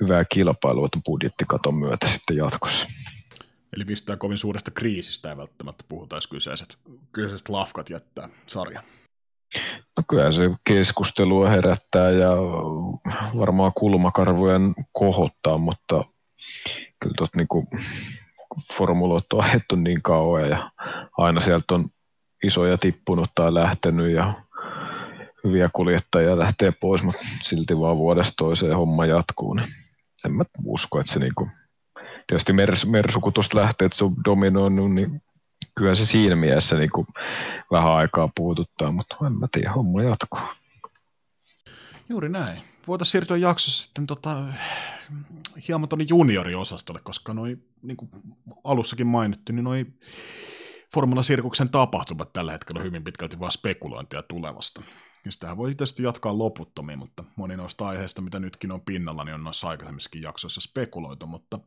hyvää 0.00 0.24
kilpailua 0.24 0.88
tuon 0.88 1.02
budjettikaton 1.02 1.74
myötä 1.74 2.08
sitten 2.08 2.36
jatkossa. 2.36 2.86
Eli 3.76 3.84
mistään 3.84 4.18
kovin 4.18 4.38
suuresta 4.38 4.70
kriisistä 4.70 5.30
ei 5.30 5.36
välttämättä 5.36 5.84
puhuta, 5.88 6.16
jos 6.16 6.26
kyseiset, 6.26 6.76
kyseiset 7.12 7.48
lafkat 7.48 7.90
jättää 7.90 8.28
sarjan. 8.46 8.84
No 9.96 10.02
kyllä 10.08 10.32
se 10.32 10.50
keskustelua 10.64 11.48
herättää 11.48 12.10
ja 12.10 12.30
varmaan 13.38 13.72
kulmakarvojen 13.74 14.74
kohottaa, 14.92 15.58
mutta 15.58 16.04
kyllä 17.00 17.14
tuot 17.16 17.36
niinku 17.36 17.66
formuloit 18.72 19.32
on 19.32 19.44
ajettu 19.44 19.76
niin 19.76 20.02
kauan 20.02 20.48
ja 20.48 20.70
aina 21.18 21.40
sieltä 21.40 21.74
on 21.74 21.88
isoja 22.44 22.78
tippunut 22.78 23.30
tai 23.34 23.54
lähtenyt 23.54 24.12
ja 24.14 24.34
hyviä 25.44 25.70
kuljettajia 25.72 26.38
lähtee 26.38 26.72
pois, 26.80 27.02
mutta 27.02 27.22
silti 27.42 27.78
vaan 27.78 27.96
vuodesta 27.96 28.32
toiseen 28.36 28.76
homma 28.76 29.06
jatkuu. 29.06 29.54
Niin 29.54 29.68
en 30.24 30.32
mä 30.32 30.44
usko, 30.64 31.00
että 31.00 31.12
se 31.12 31.18
niinku, 31.18 31.48
tietysti 32.26 32.52
Mers, 32.52 32.86
Mersu 32.86 33.20
kun 33.20 33.32
tuosta 33.32 33.58
lähtee, 33.58 33.86
että 33.86 33.98
se 33.98 34.04
on 34.04 34.14
dominoinut, 34.24 34.94
niin 34.94 35.22
kyllä 35.74 35.94
se 35.94 36.04
siinä 36.04 36.36
mielessä 36.36 36.76
niin 36.76 36.90
kuin 36.90 37.06
vähän 37.72 37.92
aikaa 37.92 38.28
puututtaa, 38.36 38.92
mutta 38.92 39.16
en 39.26 39.32
mä 39.32 39.46
tiedä, 39.52 39.72
homma 39.72 40.02
jatkuu. 40.02 40.40
Juuri 42.08 42.28
näin. 42.28 42.62
Voitaisiin 42.86 43.12
siirtyä 43.12 43.36
jaksossa 43.36 43.84
sitten 43.84 44.06
tota, 44.06 44.44
hieman 45.68 45.88
tuonne 45.88 46.06
junioriosastolle, 46.08 47.00
koska 47.04 47.34
noi, 47.34 47.58
niin 47.82 47.96
kuin 47.96 48.10
alussakin 48.64 49.06
mainittu, 49.06 49.52
niin 49.52 49.64
noi 49.64 49.86
Formula 50.94 51.22
Sirkuksen 51.22 51.68
tapahtumat 51.68 52.32
tällä 52.32 52.52
hetkellä 52.52 52.78
on 52.78 52.84
hyvin 52.84 53.04
pitkälti 53.04 53.40
vain 53.40 53.52
spekulointia 53.52 54.22
tulevasta. 54.22 54.82
Ja 55.24 55.32
sitähän 55.32 55.56
voi 55.56 55.68
tietysti 55.68 56.02
jatkaa 56.02 56.38
loputtomiin, 56.38 56.98
mutta 56.98 57.24
moni 57.36 57.56
noista 57.56 57.88
aiheista, 57.88 58.22
mitä 58.22 58.40
nytkin 58.40 58.72
on 58.72 58.80
pinnalla, 58.80 59.24
niin 59.24 59.34
on 59.34 59.44
noissa 59.44 59.68
aikaisemmissakin 59.68 60.22
jaksoissa 60.22 60.60
spekuloitu, 60.60 61.26
mutta 61.26 61.58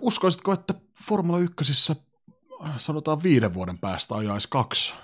uskoisitko, 0.00 0.52
että 0.52 0.74
Formula 1.06 1.38
1 1.38 1.84
sanotaan 2.78 3.22
viiden 3.22 3.54
vuoden 3.54 3.78
päästä 3.78 4.14
ajaisi 4.14 4.48
kaksi 4.50 4.94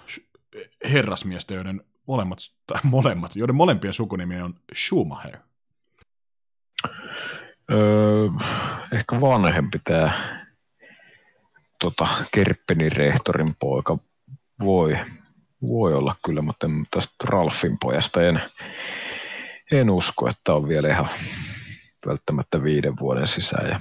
herrasmiestä, 0.92 1.54
joiden 1.54 1.84
molemmat, 2.06 2.38
tai 2.66 2.80
molemmat, 2.90 3.36
joiden 3.36 3.56
molempien 3.56 3.92
sukunimi 3.92 4.40
on 4.40 4.54
Schumacher? 4.74 5.36
Öö, 7.70 8.28
ehkä 8.92 9.20
vanhempi 9.20 9.78
tämä 9.84 10.38
tota, 11.78 12.08
Kerppenin 12.34 12.92
rehtorin 12.92 13.56
poika 13.58 13.98
voi, 14.60 14.98
voi 15.62 15.94
olla 15.94 16.16
kyllä, 16.24 16.42
mutta 16.42 16.66
en, 16.66 16.86
tästä 16.90 17.14
Ralfin 17.24 17.76
pojasta 17.80 18.22
en, 18.22 18.42
en 19.72 19.90
usko, 19.90 20.28
että 20.28 20.54
on 20.54 20.68
vielä 20.68 20.88
ihan 20.88 21.08
välttämättä 22.06 22.62
viiden 22.62 22.94
vuoden 23.00 23.26
sisään. 23.26 23.68
Ja 23.68 23.80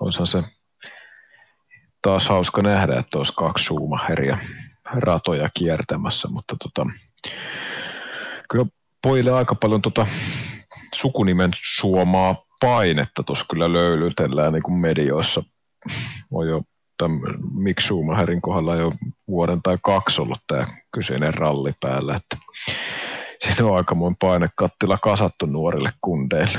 olisihan 0.00 0.26
se 0.26 0.42
taas 2.02 2.28
hauska 2.28 2.62
nähdä, 2.62 2.98
että 2.98 3.18
olisi 3.18 3.32
kaksi 3.36 3.64
Schumacheria 3.64 4.38
ratoja 4.84 5.48
kiertämässä, 5.54 6.28
mutta 6.28 6.56
tota, 6.62 6.90
kyllä 8.50 8.66
pojille 9.02 9.32
aika 9.32 9.54
paljon 9.54 9.82
tota 9.82 10.06
sukunimen 10.94 11.50
suomaa 11.76 12.44
painetta 12.60 13.22
tuossa 13.22 13.44
kyllä 13.50 13.72
löylytellään 13.72 14.52
niin 14.52 14.62
kuin 14.62 14.78
medioissa. 14.78 15.42
On 16.30 16.48
jo 16.48 16.62
tämän 16.98 17.20
Mick 17.54 17.80
Schumacherin 17.80 18.40
kohdalla 18.40 18.76
jo 18.76 18.92
vuoden 19.28 19.62
tai 19.62 19.78
kaksi 19.82 20.22
ollut 20.22 20.40
tämä 20.46 20.66
kyseinen 20.94 21.34
ralli 21.34 21.72
päällä, 21.80 22.16
että 22.16 22.36
siinä 23.40 23.66
on 23.66 23.76
aikamoin 23.76 24.16
painekattila 24.16 24.98
kasattu 24.98 25.46
nuorille 25.46 25.90
kundeille. 26.00 26.58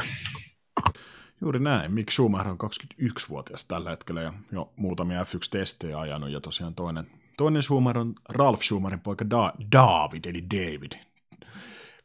Juuri 1.41 1.59
näin. 1.59 1.91
Mick 1.91 2.11
Schumacher 2.11 2.47
on 2.47 2.57
21-vuotias 2.63 3.65
tällä 3.65 3.89
hetkellä 3.89 4.21
ja 4.21 4.33
jo 4.51 4.73
muutamia 4.75 5.23
F1-testejä 5.23 5.99
ajanut 5.99 6.29
ja 6.29 6.41
tosiaan 6.41 6.75
toinen, 6.75 7.07
toinen 7.37 7.63
Schumacher 7.63 7.97
on 7.97 8.15
Ralf 8.29 8.61
Schumacherin 8.61 8.99
poika 8.99 9.25
da- 9.25 9.53
David, 9.71 10.25
eli 10.25 10.43
David. 10.43 10.91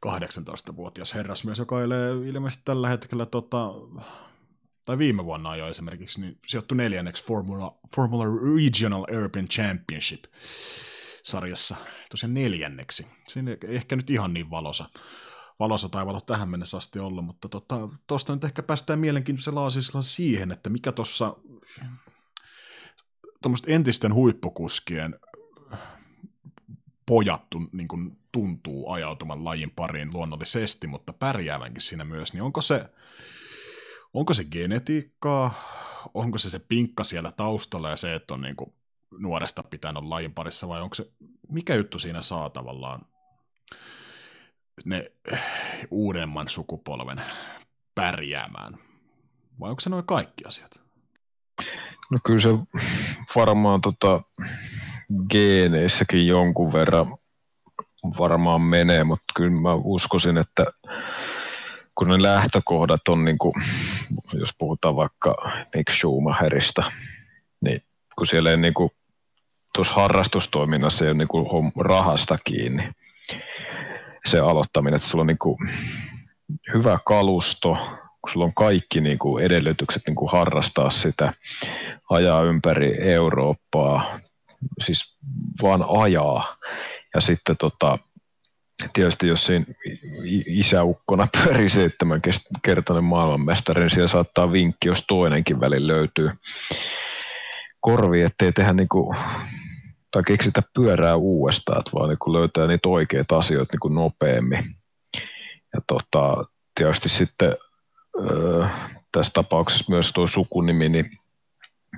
18-vuotias 0.06 1.14
herrasmies, 1.14 1.58
joka 1.58 1.82
elee 1.82 2.12
ilmeisesti 2.12 2.62
tällä 2.64 2.88
hetkellä 2.88 3.26
tota, 3.26 3.70
tai 4.86 4.98
viime 4.98 5.24
vuonna 5.24 5.50
ajoi 5.50 5.70
esimerkiksi, 5.70 6.20
niin 6.20 6.38
sijoittui 6.46 6.76
neljänneksi 6.76 7.26
Formula, 7.26 7.78
Formula 7.96 8.24
Regional 8.24 9.04
European 9.08 9.48
Championship 9.48 10.24
sarjassa, 11.22 11.76
tosiaan 12.10 12.34
neljänneksi. 12.34 13.06
Siinä 13.28 13.56
ehkä 13.68 13.96
nyt 13.96 14.10
ihan 14.10 14.34
niin 14.34 14.50
valosa, 14.50 14.84
valossa 15.60 15.88
taivalo 15.88 16.20
tähän 16.20 16.48
mennessä 16.48 16.76
asti 16.76 16.98
ollut, 16.98 17.24
mutta 17.24 17.48
tuosta 17.48 17.86
tota, 18.06 18.32
nyt 18.34 18.44
ehkä 18.44 18.62
päästään 18.62 18.98
mielenkiintoisella 18.98 19.62
aasialla 19.62 20.02
siihen, 20.02 20.52
että 20.52 20.70
mikä 20.70 20.92
tuossa 20.92 21.36
entisten 23.66 24.14
huippukuskien 24.14 25.18
pojattu 27.06 27.62
niin 27.72 27.88
kuin 27.88 28.18
tuntuu 28.32 28.90
ajautuman 28.90 29.44
lajin 29.44 29.70
pariin 29.70 30.12
luonnollisesti, 30.12 30.86
mutta 30.86 31.12
pärjäävänkin 31.12 31.82
siinä 31.82 32.04
myös, 32.04 32.32
niin 32.32 32.42
onko 32.42 32.60
se, 32.60 32.90
onko 34.14 34.34
se 34.34 34.44
genetiikkaa, 34.44 35.54
onko 36.14 36.38
se 36.38 36.50
se 36.50 36.58
pinkka 36.58 37.04
siellä 37.04 37.32
taustalla 37.32 37.90
ja 37.90 37.96
se, 37.96 38.14
että 38.14 38.34
on 38.34 38.42
niin 38.42 38.56
kuin 38.56 38.72
nuoresta 39.18 39.62
pitänyt 39.62 40.02
lajin 40.04 40.34
parissa, 40.34 40.68
vai 40.68 40.82
onko 40.82 40.94
se, 40.94 41.10
mikä 41.48 41.74
juttu 41.74 41.98
siinä 41.98 42.22
saa 42.22 42.50
tavallaan 42.50 43.06
ne 44.84 45.12
uudemman 45.90 46.48
sukupolven 46.48 47.22
pärjäämään? 47.94 48.78
Vai 49.60 49.70
onko 49.70 49.80
se 49.80 49.90
noin 49.90 50.06
kaikki 50.06 50.44
asiat? 50.46 50.82
No 52.10 52.18
kyllä 52.26 52.40
se 52.40 52.48
varmaan 53.36 53.80
tota, 53.80 54.22
geeneissäkin 55.30 56.26
jonkun 56.26 56.72
verran 56.72 57.16
varmaan 58.18 58.62
menee, 58.62 59.04
mutta 59.04 59.24
kyllä 59.36 59.60
mä 59.60 59.74
uskoisin, 59.74 60.38
että 60.38 60.64
kun 61.94 62.08
ne 62.08 62.22
lähtökohdat 62.22 63.08
on, 63.08 63.24
niin 63.24 63.38
kuin, 63.38 63.54
jos 64.32 64.50
puhutaan 64.58 64.96
vaikka 64.96 65.34
Mick 65.74 65.90
Schumacherista, 65.90 66.92
niin 67.60 67.82
kun 68.18 68.26
siellä 68.26 68.50
ei 68.50 68.56
niin 68.56 68.74
kuin, 68.74 68.90
tuossa 69.74 69.94
harrastustoiminnassa 69.94 71.04
ei 71.04 71.10
ole 71.10 71.18
niin 71.18 71.28
kuin 71.28 71.72
rahasta 71.76 72.38
kiinni, 72.44 72.88
se 74.26 74.38
aloittaminen, 74.40 74.96
että 74.96 75.08
sulla 75.08 75.22
on 75.22 75.26
niin 75.26 75.38
kuin 75.38 75.56
hyvä 76.74 76.98
kalusto, 77.06 77.76
kun 78.20 78.32
sulla 78.32 78.46
on 78.46 78.54
kaikki 78.54 79.00
niin 79.00 79.18
kuin 79.18 79.44
edellytykset 79.44 80.02
niin 80.06 80.14
kuin 80.14 80.32
harrastaa 80.32 80.90
sitä, 80.90 81.32
ajaa 82.10 82.42
ympäri 82.42 83.10
Eurooppaa, 83.12 84.20
siis 84.82 85.16
vaan 85.62 85.84
ajaa. 85.88 86.56
Ja 87.14 87.20
sitten 87.20 87.56
tota, 87.56 87.98
tietysti 88.92 89.28
jos 89.28 89.46
siinä 89.46 89.64
isäukkona 90.46 91.28
pyörii 91.36 91.68
seitsemänkertainen 91.68 93.04
maailmanmestari, 93.04 93.80
niin 93.80 93.90
siellä 93.90 94.08
saattaa 94.08 94.52
vinkki, 94.52 94.88
jos 94.88 95.04
toinenkin 95.08 95.60
väli 95.60 95.86
löytyy 95.86 96.30
korvi, 97.80 98.22
ettei 98.22 98.52
tehdä 98.52 98.72
niinku, 98.72 99.14
tai 100.14 100.22
keksitä 100.26 100.62
pyörää 100.74 101.16
uudestaan, 101.16 101.78
että 101.78 101.90
vaan 101.94 102.08
niinku 102.08 102.32
löytää 102.32 102.66
niitä 102.66 102.88
oikeita 102.88 103.38
asioita 103.38 103.72
niinku 103.72 103.88
nopeammin. 103.88 104.64
Ja 105.72 105.80
tota, 105.86 106.44
tietysti 106.74 107.08
sitten 107.08 107.56
öö, 108.20 108.66
tässä 109.12 109.32
tapauksessa 109.34 109.84
myös 109.88 110.12
tuo 110.12 110.26
sukunimi 110.26 110.88
niin 110.88 111.10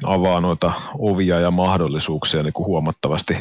avaa 0.04 0.40
noita 0.40 0.72
ovia 0.98 1.40
ja 1.40 1.50
mahdollisuuksia 1.50 2.42
niin 2.42 2.52
kuin 2.52 2.66
huomattavasti 2.66 3.34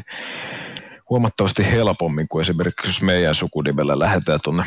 huomattavasti 1.10 1.66
helpommin 1.72 2.28
kuin 2.28 2.42
esimerkiksi 2.42 2.88
jos 2.88 3.02
meidän 3.02 3.36
sukunimellä 3.36 4.00
lähdetään 4.00 4.40
tuonne 4.44 4.64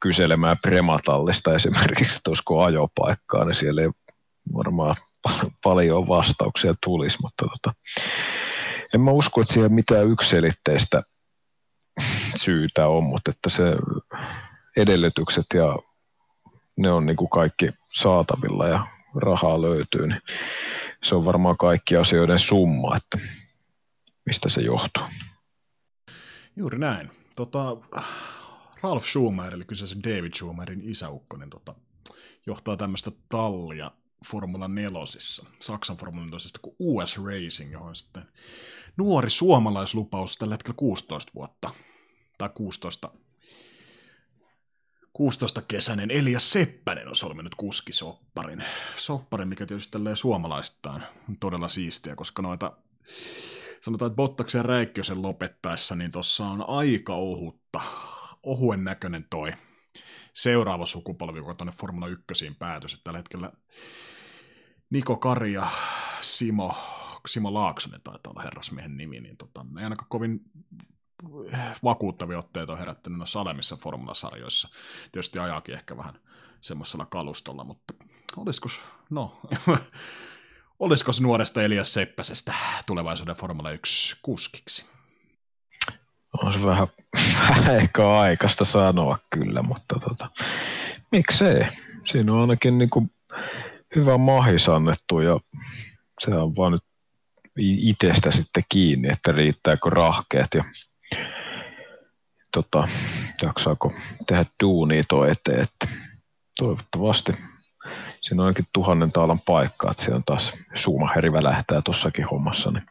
kyselemään 0.00 0.56
prematallista 0.62 1.54
esimerkiksi, 1.54 2.16
että 2.16 2.30
olisiko 2.30 2.64
ajopaikkaa, 2.64 3.44
niin 3.44 3.54
siellä 3.54 3.82
ei 3.82 3.90
varmaan 4.54 4.96
paljon 5.64 6.08
vastauksia 6.08 6.74
tulisi, 6.84 7.18
mutta 7.22 7.46
tota, 7.48 7.74
en 8.94 9.00
mä 9.00 9.10
usko, 9.10 9.40
että 9.40 9.52
siellä 9.52 9.68
mitään 9.68 10.08
yksilitteistä 10.08 11.02
syytä 12.36 12.88
on, 12.88 13.04
mutta 13.04 13.30
että 13.30 13.50
se 13.50 13.62
edellytykset 14.76 15.46
ja 15.54 15.78
ne 16.76 16.92
on 16.92 17.06
niin 17.06 17.16
kuin 17.16 17.30
kaikki 17.30 17.68
saatavilla 17.92 18.68
ja 18.68 18.86
rahaa 19.14 19.62
löytyy, 19.62 20.06
niin 20.06 20.20
se 21.02 21.14
on 21.14 21.24
varmaan 21.24 21.56
kaikki 21.56 21.96
asioiden 21.96 22.38
summa, 22.38 22.96
että 22.96 23.18
mistä 24.26 24.48
se 24.48 24.60
johtuu. 24.60 25.04
Juuri 26.56 26.78
näin. 26.78 27.10
Tota, 27.36 27.76
Ralf 28.82 29.06
Schumacher, 29.06 29.54
eli 29.54 29.64
kyseisen 29.64 30.02
David 30.02 30.34
Schumacherin 30.34 30.90
isäukko, 30.90 31.36
niin 31.36 31.50
tota, 31.50 31.74
johtaa 32.46 32.76
tämmöistä 32.76 33.10
tallia 33.28 33.90
Formula 34.30 34.68
4, 34.68 34.98
Saksan 35.60 35.96
Formula 35.96 36.26
4, 36.26 36.38
kuin 36.62 36.76
US 36.78 37.18
Racing, 37.24 37.72
johon 37.72 37.96
sitten 37.96 38.22
nuori 38.96 39.30
suomalaislupaus 39.30 40.36
tällä 40.36 40.54
hetkellä 40.54 40.76
16 40.76 41.32
vuotta, 41.34 41.70
tai 42.38 42.48
16 42.54 43.10
16-kesäinen 45.18 46.10
Elias 46.10 46.52
Seppänen 46.52 47.08
on 47.08 47.16
solminut 47.16 47.54
kuskisopparin. 47.54 48.64
Sopparin, 48.96 49.48
mikä 49.48 49.66
tietysti 49.66 49.90
tälleen 49.90 50.16
suomalaistaan 50.16 51.06
on 51.28 51.36
todella 51.40 51.68
siistiä, 51.68 52.16
koska 52.16 52.42
noita 52.42 52.72
sanotaan, 53.80 54.06
että 54.06 54.16
Bottaksen 54.16 54.58
ja 54.58 54.62
Räikkösen 54.62 55.22
lopettaessa, 55.22 55.96
niin 55.96 56.10
tuossa 56.10 56.46
on 56.46 56.68
aika 56.68 57.14
ohutta, 57.14 57.80
ohuen 58.42 58.84
näköinen 58.84 59.26
toi 59.30 59.52
seuraava 60.34 60.86
sukupolvi, 60.86 61.38
joka 61.38 61.54
tuonne 61.54 61.72
Formula 61.80 62.08
1 62.08 62.56
päätös. 62.58 63.00
Tällä 63.04 63.18
hetkellä 63.18 63.52
Niko 64.90 65.16
Kari 65.16 65.52
ja 65.52 65.70
Simo, 66.20 66.74
Simo 67.26 67.54
Laaksonen 67.54 68.00
taitaa 68.04 68.30
olla 68.30 68.42
herrasmiehen 68.42 68.96
nimi, 68.96 69.20
niin 69.20 69.36
tota, 69.36 69.66
ei 69.78 69.84
ainakaan 69.84 70.08
kovin 70.08 70.40
vakuuttavia 71.84 72.38
otteita 72.38 72.72
on 72.72 72.78
herättänyt 72.78 73.18
noissa 73.18 73.40
alemmissa 73.40 73.76
formulasarjoissa. 73.76 74.68
Tietysti 75.12 75.38
ajaakin 75.38 75.74
ehkä 75.74 75.96
vähän 75.96 76.14
semmoisella 76.60 77.06
kalustolla, 77.06 77.64
mutta 77.64 77.94
olisiko, 78.36 78.68
no, 79.10 79.40
olisiko 80.78 81.12
nuoresta 81.20 81.62
Elias 81.62 81.94
Seppäsestä 81.94 82.54
tulevaisuuden 82.86 83.36
Formula 83.36 83.70
1 83.70 84.16
kuskiksi? 84.22 84.90
On 86.42 86.52
se 86.52 86.62
vähän, 86.62 86.88
vähän 87.40 87.76
ehkä 87.76 88.12
aikaista 88.12 88.64
sanoa 88.64 89.18
kyllä, 89.30 89.62
mutta 89.62 89.98
tota, 90.08 90.30
miksei. 91.12 91.66
Siinä 92.04 92.32
on 92.32 92.40
ainakin 92.40 92.78
niin 92.78 92.90
kuin 92.90 93.10
hyvä 93.96 94.18
mahis 94.18 94.68
annettu 94.68 95.20
ja 95.20 95.40
se 96.20 96.30
on 96.30 96.56
vaan 96.56 96.72
nyt 96.72 96.84
itsestä 97.58 98.30
sitten 98.30 98.64
kiinni, 98.68 99.08
että 99.08 99.32
riittääkö 99.32 99.90
rahkeet 99.90 100.48
ja 100.54 100.64
tota, 102.52 102.88
jaksaako 103.42 103.92
tehdä 104.26 104.44
duunia 104.62 105.02
tuo 105.08 105.26
eteen, 105.26 105.60
että 105.60 105.88
toivottavasti 106.58 107.32
siinä 108.20 108.42
on 108.42 108.46
ainakin 108.46 108.66
tuhannen 108.72 109.12
taalan 109.12 109.40
paikka, 109.40 109.90
että 109.90 110.02
siellä 110.02 110.16
on 110.16 110.24
taas 110.24 110.52
Schumacheri 110.76 111.32
välähtää 111.32 111.82
tuossakin 111.84 112.24
hommassa, 112.24 112.70
niin 112.70 112.84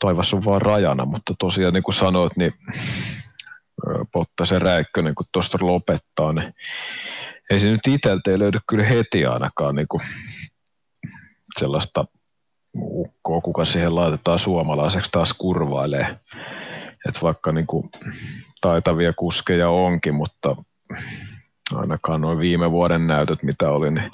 taivas 0.00 0.34
on 0.34 0.44
vaan 0.44 0.62
rajana, 0.62 1.04
mutta 1.04 1.34
tosiaan 1.38 1.74
niin 1.74 1.82
kuin 1.82 1.94
sanoit, 1.94 2.36
niin 2.36 2.54
se 4.44 4.58
Räikkönen, 4.58 5.14
kun 5.14 5.26
tuosta 5.32 5.58
lopettaa, 5.60 6.32
niin 6.32 6.52
ei 7.50 7.60
se 7.60 7.70
nyt 7.70 7.86
itseltä 7.88 8.30
ei 8.30 8.38
löydy 8.38 8.58
kyllä 8.68 8.84
heti 8.84 9.26
ainakaan 9.26 9.74
niin 9.74 9.88
kuin 9.88 10.00
sellaista 11.58 12.04
ukkoa, 12.76 13.40
kuka 13.40 13.64
siihen 13.64 13.94
laitetaan 13.94 14.38
suomalaiseksi 14.38 15.10
taas 15.10 15.32
kurvailee. 15.32 16.16
Et 17.08 17.22
vaikka 17.22 17.52
niin 17.52 17.66
kuin 17.66 17.90
taitavia 18.60 19.12
kuskeja 19.12 19.70
onkin, 19.70 20.14
mutta 20.14 20.56
ainakaan 21.74 22.20
noin 22.20 22.38
viime 22.38 22.70
vuoden 22.70 23.06
näytöt, 23.06 23.42
mitä 23.42 23.70
oli, 23.70 23.90
niin 23.90 24.10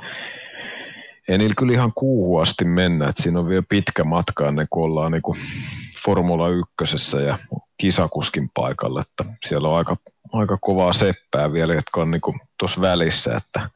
ei 1.29 1.39
niillä 1.39 1.55
kyllä 1.59 1.73
ihan 1.73 1.93
kuuhu 1.95 2.39
asti 2.39 2.65
mennä. 2.65 3.09
Et 3.09 3.17
siinä 3.17 3.41
on 3.41 3.49
vielä 3.49 3.63
pitkä 3.69 4.05
matka 4.05 4.49
ennen 4.49 4.67
kuin 4.71 4.85
ollaan 4.85 5.13
niin 5.13 5.23
kuin 5.23 5.39
Formula 6.05 6.49
1 6.49 7.17
ja 7.27 7.39
kisakuskin 7.79 8.51
paikalla. 8.55 9.01
Että 9.01 9.33
siellä 9.47 9.69
on 9.69 9.77
aika, 9.77 9.97
aika 10.33 10.59
kovaa 10.61 10.93
seppää 10.93 11.53
vielä, 11.53 11.75
jotka 11.75 12.01
on 12.01 12.11
niin 12.11 12.21
tuossa 12.59 12.81
välissä, 12.81 13.35
että 13.37 13.71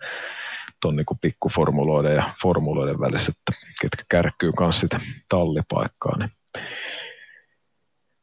tuon 0.84 0.96
niin 0.96 1.06
pikkuformuloiden 1.20 2.14
ja 2.14 2.30
formuloiden 2.42 3.00
välissä, 3.00 3.32
että 3.38 3.66
ketkä 3.80 4.04
kärkkyy 4.08 4.52
myös 4.60 4.80
sitä 4.80 5.00
tallipaikkaa. 5.28 6.18
Niin 6.18 6.30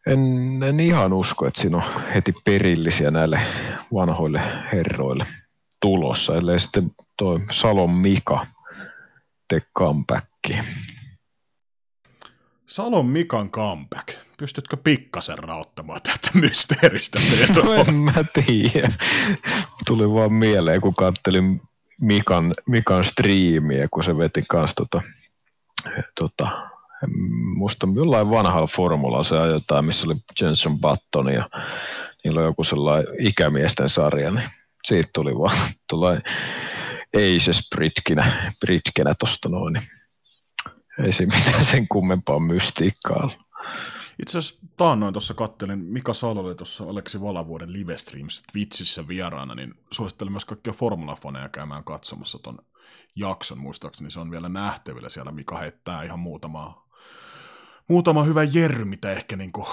en, 0.07 0.19
en 0.63 0.79
ihan 0.79 1.13
usko, 1.13 1.47
että 1.47 1.61
siinä 1.61 1.77
on 1.77 1.83
heti 2.13 2.33
perillisiä 2.45 3.11
näille 3.11 3.41
vanhoille 3.93 4.41
herroille 4.71 5.25
tulossa, 5.81 6.37
ellei 6.37 6.59
sitten 6.59 6.91
tuo 7.17 7.39
Salon 7.51 7.89
Mika 7.89 8.45
tee 9.47 9.61
comebacki. 9.77 10.59
Salon 12.65 13.05
Mikan 13.05 13.49
comeback. 13.49 14.07
Pystytkö 14.37 14.77
pikkasen 14.77 15.37
rauttamaan 15.37 16.01
tätä 16.01 16.29
mysteeristä 16.33 17.19
No 17.55 17.73
en 17.73 17.95
mä 17.95 18.13
tiedä. 18.33 18.91
Tuli 19.87 20.13
vaan 20.13 20.33
mieleen, 20.33 20.81
kun 20.81 20.93
kattelin 20.93 21.61
Mikan, 22.01 22.53
Mikan 22.67 23.03
striimiä, 23.03 23.87
kun 23.91 24.03
se 24.03 24.17
veti 24.17 24.43
kanssa 24.49 24.75
tota, 24.75 25.01
tota, 26.19 26.47
musta 27.55 27.87
jollain 27.95 28.29
vanhalla 28.29 28.67
formulalla 28.67 29.23
se 29.23 29.35
jotain, 29.35 29.85
missä 29.85 30.07
oli 30.07 30.15
Jenson 30.41 30.79
Button 30.79 31.33
ja 31.33 31.49
niillä 32.23 32.39
on 32.39 32.45
joku 32.45 32.63
sellainen 32.63 33.15
ikämiesten 33.19 33.89
sarja, 33.89 34.31
niin 34.31 34.49
siitä 34.83 35.09
tuli 35.13 35.37
vaan 35.37 35.57
tuollainen 35.89 36.23
Aces 37.15 37.69
Britkinä, 37.75 38.53
Britkinä 38.59 39.13
tosta 39.19 39.49
noin, 39.49 39.73
niin 39.73 39.87
ei 41.05 41.11
se 41.11 41.25
mitään 41.25 41.65
sen 41.65 41.87
kummempaa 41.87 42.39
mystiikkaa 42.39 43.29
Itse 44.19 44.37
asiassa 44.37 44.67
taannoin 44.77 45.13
tuossa 45.13 45.33
kattelin, 45.33 45.79
Mika 45.79 46.13
Salo 46.13 46.41
oli 46.41 46.55
tuossa 46.55 46.83
Aleksi 46.83 47.21
Valavuoden 47.21 47.73
livestreamissa 47.73 48.43
Twitchissä 48.51 49.07
vieraana, 49.07 49.55
niin 49.55 49.73
suosittelen 49.91 50.33
myös 50.33 50.45
kaikkia 50.45 50.73
formulafaneja 50.73 51.49
käymään 51.49 51.83
katsomassa 51.83 52.39
ton 52.39 52.57
jakson, 53.15 53.57
muistaakseni 53.57 54.11
se 54.11 54.19
on 54.19 54.31
vielä 54.31 54.49
nähtävillä 54.49 55.09
siellä, 55.09 55.31
Mika 55.31 55.57
heittää 55.57 56.03
ihan 56.03 56.19
muutama, 56.19 56.87
muutama 57.87 58.23
hyvä 58.23 58.43
jerry, 58.43 58.85
mitä 58.85 59.11
ehkä 59.11 59.35
niin 59.35 59.51
kuin, 59.51 59.67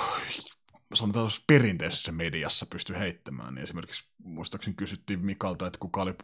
sanotaan 0.95 1.31
perinteisessä 1.47 2.13
mediassa 2.13 2.67
pystyy 2.67 2.99
heittämään, 2.99 3.55
niin 3.55 3.63
esimerkiksi 3.63 4.05
muistaakseni 4.23 4.75
kysyttiin 4.77 5.27
Mikalta, 5.27 5.67
että 5.67 5.79
kuka 5.79 6.03
oli 6.03 6.15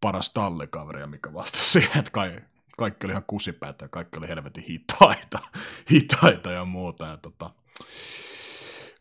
paras 0.00 0.32
tallekaveri, 0.32 1.00
ja 1.00 1.06
mikä 1.06 1.32
vastasi 1.32 1.70
siihen, 1.70 1.98
että 1.98 2.10
kai 2.10 2.40
kaikki 2.80 3.06
oli 3.06 3.12
ihan 3.12 3.24
kusipäätä 3.26 3.84
ja 3.84 3.88
kaikki 3.88 4.18
oli 4.18 4.28
helvetin 4.28 4.64
hitaita, 4.64 5.38
hitaita 5.92 6.50
ja 6.50 6.64
muuta. 6.64 7.06
Ja 7.06 7.16
tota, 7.16 7.50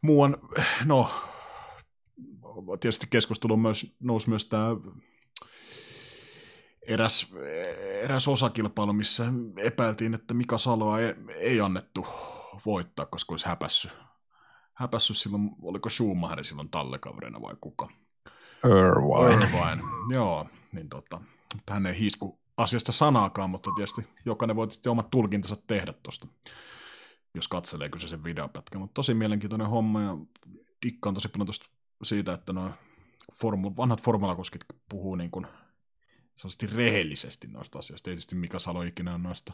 muuan, 0.01 0.37
no, 0.85 1.09
tietysti 2.79 3.07
keskustelu 3.09 3.57
myös, 3.57 3.97
nousi 3.99 4.29
myös 4.29 4.45
tämä 4.45 4.67
eräs, 6.87 7.33
eräs 8.01 8.27
osakilpailu, 8.27 8.93
missä 8.93 9.25
epäiltiin, 9.57 10.13
että 10.13 10.33
Mika 10.33 10.57
Saloa 10.57 10.99
ei, 10.99 11.15
ei 11.35 11.61
annettu 11.61 12.07
voittaa, 12.65 13.05
koska 13.05 13.33
olisi 13.33 13.47
häpässyt. 13.47 13.91
Häpässyt 14.73 15.17
silloin, 15.17 15.49
oliko 15.61 15.89
Schumacher 15.89 16.43
silloin 16.43 16.69
tallekaverina 16.69 17.41
vai 17.41 17.55
kuka? 17.61 17.89
Irvine. 18.65 19.45
Irvine, 19.45 19.83
joo. 20.13 20.45
Niin 20.71 20.89
tota, 20.89 21.21
hän 21.69 21.85
ei 21.85 21.99
hiisku 21.99 22.38
asiasta 22.59 22.91
sanaakaan, 22.91 23.49
mutta 23.49 23.71
tietysti 23.75 24.07
jokainen 24.25 24.55
voi 24.55 24.67
tietysti 24.67 24.89
omat 24.89 25.09
tulkintansa 25.09 25.55
tehdä 25.67 25.93
tuosta, 26.03 26.27
jos 27.33 27.47
katselee 27.47 27.89
kyseisen 27.89 28.23
videopätkän. 28.23 28.81
Mutta 28.81 28.93
tosi 28.93 29.13
mielenkiintoinen 29.13 29.69
homma 29.69 30.01
ja 30.01 30.17
dikkaan 30.85 31.15
tosi 31.15 31.29
paljon 31.29 31.47
tosta 31.47 31.65
siitä, 32.03 32.33
että 32.33 32.53
nuo 32.53 32.71
formu- 33.33 33.77
vanhat 33.77 34.03
formulakuskit 34.03 34.65
puhuu 34.89 35.15
niin 35.15 35.31
kuin 35.31 35.47
rehellisesti 36.75 37.47
noista 37.47 37.79
asioista. 37.79 38.09
Ei 38.09 38.13
tietysti 38.15 38.35
Mika 38.35 38.59
Salo 38.59 38.81
ikinä 38.81 39.13
on 39.13 39.23
noista 39.23 39.53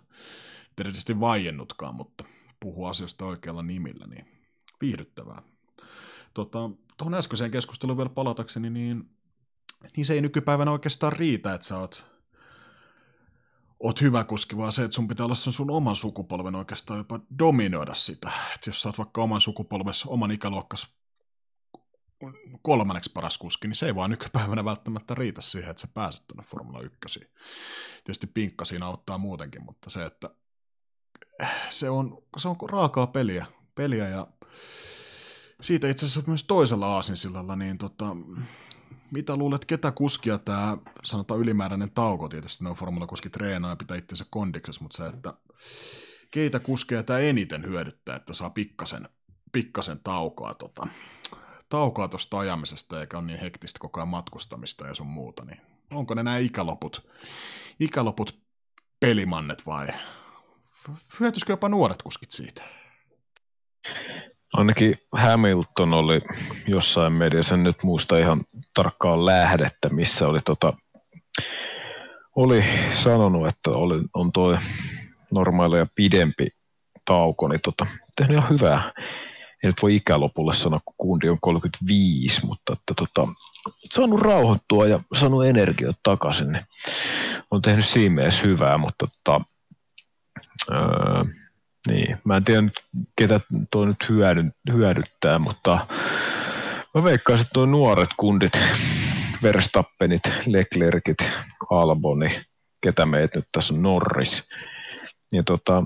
erityisesti 0.80 1.20
vaiennutkaan, 1.20 1.96
mutta 1.96 2.24
puhuu 2.60 2.86
asioista 2.86 3.26
oikealla 3.26 3.64
nimillä, 3.64 4.08
niin 4.08 4.26
viihdyttävää. 4.82 5.42
Tota, 6.34 6.70
tuohon 6.98 7.14
äskeiseen 7.14 7.52
keskusteluun 7.52 7.98
vielä 7.98 8.10
palatakseni, 8.10 8.70
niin, 8.70 9.10
niin 9.98 10.06
se 10.06 10.14
ei 10.14 10.22
nykypäivänä 10.22 10.72
oikeastaan 10.72 11.14
riitä, 11.14 11.54
että 11.54 11.68
sä 11.68 11.78
oot 11.78 12.15
oot 13.80 14.02
hyvä 14.02 14.24
kuski, 14.24 14.58
vaan 14.58 14.72
se, 14.72 14.84
että 14.84 14.96
sun 14.96 15.08
pitää 15.08 15.26
olla 15.26 15.36
sen 15.36 15.54
sun 15.54 15.72
oman 15.72 15.96
sukupolven 15.96 16.56
oikeastaan 16.56 16.98
jopa 16.98 17.20
dominoida 17.40 17.94
sitä. 17.94 18.32
Että 18.56 18.70
jos 18.70 18.82
sä 18.82 18.90
oot 18.90 18.98
vaikka 18.98 19.24
oman 19.24 19.42
sukupolvessa, 19.42 20.10
oman 20.10 20.32
ikäluokkas 20.32 20.88
kolmanneksi 22.62 23.12
paras 23.14 23.38
kuski, 23.38 23.68
niin 23.68 23.76
se 23.76 23.86
ei 23.86 23.96
vaan 23.96 24.10
nykypäivänä 24.10 24.66
välttämättä 24.66 25.16
riitä 25.16 25.42
siihen, 25.42 25.72
että 25.72 25.82
sä 25.82 25.88
pääset 25.94 26.28
tuonne 26.28 26.44
Formula 26.44 26.82
1. 26.82 27.32
Tietysti 28.04 28.28
pinkka 28.28 28.66
siinä 28.66 28.86
auttaa 28.86 29.18
muutenkin, 29.18 29.66
mutta 29.66 29.90
se, 29.90 30.06
että 30.06 30.30
se 31.70 31.90
on, 31.90 32.24
se 32.38 32.48
on 32.48 32.56
raakaa 32.70 33.08
peliä, 33.08 33.46
peliä 33.76 34.10
ja 34.10 34.28
siitä 35.62 35.90
itse 35.90 36.06
asiassa 36.06 36.30
myös 36.30 36.44
toisella 36.44 36.88
aasinsillalla, 36.88 37.56
niin 37.56 37.78
tota, 37.78 38.16
mitä 39.12 39.36
luulet, 39.36 39.66
ketä 39.66 39.92
kuskia 39.92 40.38
tämä, 40.38 40.78
sanotaan 41.04 41.40
ylimääräinen 41.40 41.92
tauko, 41.92 42.30
tietysti 42.30 42.64
ne 42.64 42.70
on 42.70 42.76
formulakuski 42.76 43.30
treenaa 43.30 43.72
ja 43.72 43.76
pitää 43.76 43.98
itsensä 43.98 44.26
kondiksessa, 44.30 44.82
mutta 44.82 44.98
se, 44.98 45.06
että 45.06 45.34
keitä 46.32 46.60
kuskeja 46.60 47.04
tämä 47.04 47.20
eniten 47.20 47.66
hyödyttää, 47.66 48.16
että 48.16 48.34
saa 48.34 48.50
pikkasen, 48.50 49.10
pikkasen 49.52 50.00
taukoa 50.04 50.54
tota, 50.54 50.88
taukoa 51.70 52.10
ajamisesta, 52.40 53.02
eikä 53.02 53.18
ole 53.18 53.26
niin 53.26 53.40
hektistä 53.40 53.80
koko 53.80 54.00
ajan 54.00 54.08
matkustamista 54.08 54.88
ja 54.88 54.96
sun 54.96 55.08
muuta, 55.08 55.46
niin 55.46 55.62
onko 55.92 56.14
ne 56.14 56.24
nämä 56.24 56.38
ikäloput, 56.38 57.10
ikäloput 57.80 58.40
pelimannet 59.00 59.66
vai 59.66 59.86
hyötyisikö 61.20 61.54
jopa 61.54 61.70
nuoret 61.70 62.02
kuskit 62.02 62.32
siitä? 62.32 62.64
Ainakin 64.54 64.96
Hamilton 65.12 65.94
oli 65.94 66.22
jossain 66.68 67.14
mediassa, 67.14 67.56
en 67.56 67.64
nyt 67.64 67.84
muista 67.84 68.18
ihan 68.18 68.42
tarkkaan 68.74 69.26
lähdettä, 69.26 69.90
missä 69.90 70.28
oli, 70.28 70.40
tota, 70.46 70.74
oli 72.36 72.64
sanonut, 73.04 73.48
että 73.48 73.72
oli, 73.72 74.02
on 74.14 74.32
tuo 74.32 74.58
normaali 75.32 75.78
ja 75.78 75.88
pidempi 75.96 76.48
tauko, 77.06 77.48
niin 77.48 77.62
tota, 77.62 77.88
tehnyt 78.16 78.38
ihan 78.38 78.50
hyvää. 78.50 78.92
En 79.64 79.68
nyt 79.68 79.82
voi 79.82 79.96
ikälopulle 79.96 80.54
sanoa, 80.54 80.80
kun 80.86 80.96
kundi 80.98 81.30
on 81.30 81.38
35, 81.42 82.46
mutta 82.46 82.74
että 82.74 82.94
tota, 82.96 83.28
saanut 83.92 84.22
rauhoittua 84.22 84.88
ja 84.88 85.00
saanut 85.20 85.46
energiaa 85.46 85.94
takaisin. 86.04 86.52
Niin 86.52 86.66
on 87.52 87.62
tehnyt 87.62 87.86
siinä 87.86 88.16
mielessä 88.16 88.48
hyvää, 88.48 88.78
mutta 88.78 89.06
tota, 89.24 89.46
öö, 90.72 91.24
niin, 91.88 92.18
mä 92.24 92.38
en 92.38 92.44
tiedä 92.44 92.70
ketä 93.18 93.40
tuo 93.72 93.86
nyt 93.86 94.10
hyödy, 94.10 94.52
hyödyttää, 94.74 95.40
mutta 95.40 95.88
mä 96.94 97.04
veikkaisin, 97.04 97.42
että 97.42 97.54
tuo 97.54 97.66
nuoret 97.66 98.10
kundit, 98.18 98.54
Verstappenit, 99.44 100.22
Leclercit, 100.46 101.18
Alboni, 101.70 102.42
ketä 102.82 103.06
meitä 103.06 103.40
nyt 103.40 103.48
tässä 103.52 103.74
on 103.74 103.82
Norris, 103.82 104.50
niin 105.32 105.46
tota, 105.46 105.84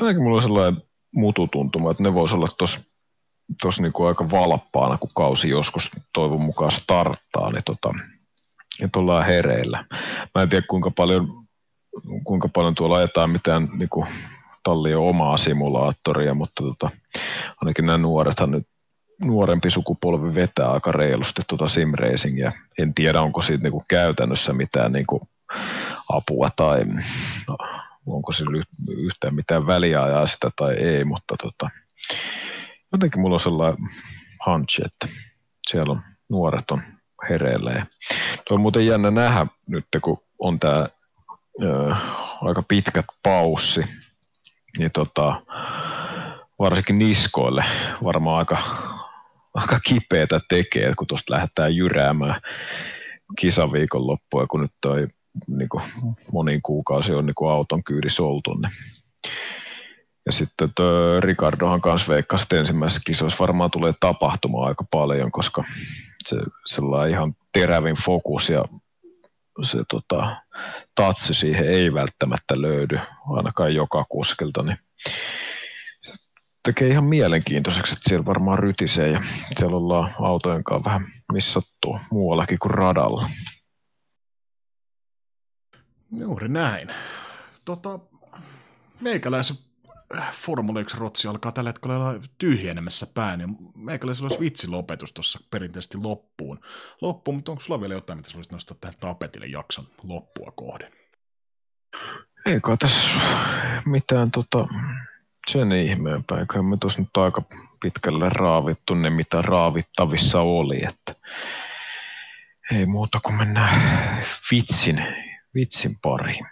ainakin 0.00 0.22
mulla 0.22 0.36
on 0.36 0.42
sellainen 0.42 0.82
mututuntuma, 1.14 1.90
että 1.90 2.02
ne 2.02 2.14
vois 2.14 2.32
olla 2.32 2.48
tuossa 2.58 2.80
tos 3.62 3.80
niinku 3.80 4.04
aika 4.04 4.30
valppaana, 4.30 4.98
kun 4.98 5.10
kausi 5.14 5.48
joskus 5.48 5.90
toivon 6.12 6.40
mukaan 6.40 6.70
starttaa, 6.70 7.50
niin 7.52 7.64
tota, 7.64 7.92
että 8.80 8.98
ollaan 8.98 9.26
hereillä. 9.26 9.84
Mä 10.34 10.42
en 10.42 10.48
tiedä 10.48 10.66
kuinka 10.68 10.90
paljon, 10.90 11.44
kuinka 12.24 12.48
paljon 12.48 12.74
tuolla 12.74 12.96
ajetaan 12.96 13.30
mitään 13.30 13.68
niinku, 13.78 14.06
talli 14.64 14.94
on 14.94 15.08
omaa 15.08 15.36
simulaattoria, 15.36 16.34
mutta 16.34 16.62
tota, 16.62 16.90
ainakin 17.62 17.86
nämä 17.86 17.98
nuorethan 17.98 18.50
nyt 18.50 18.66
nuorempi 19.24 19.70
sukupolvi 19.70 20.34
vetää 20.34 20.70
aika 20.70 20.92
reilusti 20.92 21.42
tuota 21.48 21.68
simracingia. 21.68 22.52
En 22.78 22.94
tiedä, 22.94 23.20
onko 23.20 23.42
siitä 23.42 23.62
niinku 23.62 23.84
käytännössä 23.88 24.52
mitään 24.52 24.92
niinku 24.92 25.28
apua 26.08 26.48
tai 26.56 26.82
no, 27.48 27.56
onko 28.06 28.32
sillä 28.32 28.64
yhtään 28.88 29.34
mitään 29.34 29.66
väliä 29.66 30.02
ajaa 30.02 30.26
sitä 30.26 30.50
tai 30.56 30.74
ei, 30.74 31.04
mutta 31.04 31.34
tota, 31.42 31.70
jotenkin 32.92 33.20
mulla 33.20 33.34
on 33.34 33.40
sellainen 33.40 33.78
hunch, 34.46 34.80
että 34.84 35.08
siellä 35.70 35.92
on 35.92 36.00
nuoret 36.28 36.70
on 36.70 36.82
hereillä. 37.28 37.70
Ja 37.70 37.86
tuo 38.48 38.54
on 38.54 38.60
muuten 38.60 38.86
jännä 38.86 39.10
nähdä 39.10 39.46
nyt, 39.66 39.86
kun 40.02 40.22
on 40.38 40.60
tämä 40.60 40.86
aika 42.40 42.62
pitkät 42.68 43.06
paussi 43.22 43.84
niin 44.78 44.90
tota, 44.92 45.42
varsinkin 46.58 46.98
niskoille 46.98 47.64
varmaan 48.04 48.38
aika, 48.38 48.58
aika 49.54 49.78
kipeätä 49.86 50.40
tekee, 50.48 50.94
kun 50.94 51.06
tuosta 51.06 51.34
lähdetään 51.34 51.76
jyräämään 51.76 52.40
kisaviikon 53.38 54.06
loppua, 54.06 54.46
kun 54.46 54.60
nyt 54.60 54.72
toi 54.80 55.06
niin 55.46 55.68
kuin 55.68 55.82
monin 56.32 56.62
kuukausi 56.62 57.12
on 57.12 57.26
niin 57.26 57.34
kuin 57.34 57.50
auton 57.50 57.84
kyydissä 57.84 58.22
oltu. 58.22 58.54
Niin. 58.54 58.72
Ja 60.26 60.32
sitten 60.32 60.72
tuo 60.74 61.20
Ricardohan 61.20 61.80
kanssa 61.80 62.12
veikkasi, 62.12 62.42
että 62.42 62.56
ensimmäisessä 62.56 63.02
kisoissa 63.06 63.38
varmaan 63.40 63.70
tulee 63.70 63.92
tapahtumaan 64.00 64.68
aika 64.68 64.84
paljon, 64.90 65.30
koska 65.30 65.64
se 66.24 66.36
sellainen 66.66 67.10
ihan 67.10 67.34
terävin 67.52 67.96
fokus 68.04 68.48
ja 68.48 68.64
se 69.62 69.78
tota, 69.90 70.36
tatsi 70.94 71.34
siihen 71.34 71.68
ei 71.68 71.94
välttämättä 71.94 72.62
löydy, 72.62 72.98
ainakaan 73.36 73.74
joka 73.74 74.04
kuskelta, 74.08 74.62
niin 74.62 74.78
tekee 76.64 76.88
ihan 76.88 77.04
mielenkiintoiseksi, 77.04 77.92
että 77.92 78.08
siellä 78.08 78.26
varmaan 78.26 78.58
rytisee 78.58 79.08
ja 79.08 79.22
siellä 79.58 79.76
ollaan 79.76 80.14
autojen 80.22 80.64
kanssa 80.64 80.90
vähän 80.90 81.06
missattu 81.32 81.98
muuallakin 82.10 82.58
kuin 82.58 82.74
radalla. 82.74 83.30
Juuri 86.18 86.48
näin. 86.48 86.88
Tota, 87.64 87.98
meikäläisen 89.00 89.56
Formula 90.32 90.80
1-rotsi 90.80 91.28
alkaa 91.28 91.52
tällä 91.52 91.68
hetkellä 91.70 91.96
olla 91.96 92.20
tyhjenemässä 92.38 93.06
päin, 93.14 93.40
ja 93.40 93.48
meikäläisellä 93.74 94.26
olisi 94.26 94.40
vitsilopetus 94.40 95.12
tuossa 95.12 95.40
perinteisesti 95.50 95.98
loppuun. 95.98 96.60
Loppuun, 97.00 97.34
mutta 97.36 97.52
onko 97.52 97.64
sulla 97.64 97.80
vielä 97.80 97.94
jotain, 97.94 98.18
mitä 98.18 98.30
olisit 98.34 98.52
nostaa 98.52 98.76
tähän 98.80 98.94
tapetille 99.00 99.46
jakson 99.46 99.86
loppua 100.02 100.52
kohden? 100.56 100.92
Ei 102.46 102.60
kai 102.60 102.76
tässä 102.76 103.08
mitään 103.86 104.30
tota, 104.30 104.64
sen 105.50 105.72
ihmeempää, 105.72 106.40
eikä 106.40 106.62
me 106.62 106.76
tuossa 106.80 107.00
nyt 107.00 107.16
aika 107.16 107.42
pitkälle 107.82 108.28
raavittu 108.28 108.94
ne, 108.94 109.10
mitä 109.10 109.42
raavittavissa 109.42 110.40
oli, 110.40 110.84
että 110.88 111.14
ei 112.72 112.86
muuta 112.86 113.20
kuin 113.20 113.34
mennään 113.34 114.26
vitsin, 114.50 115.06
vitsin 115.54 115.98
pariin. 116.02 116.46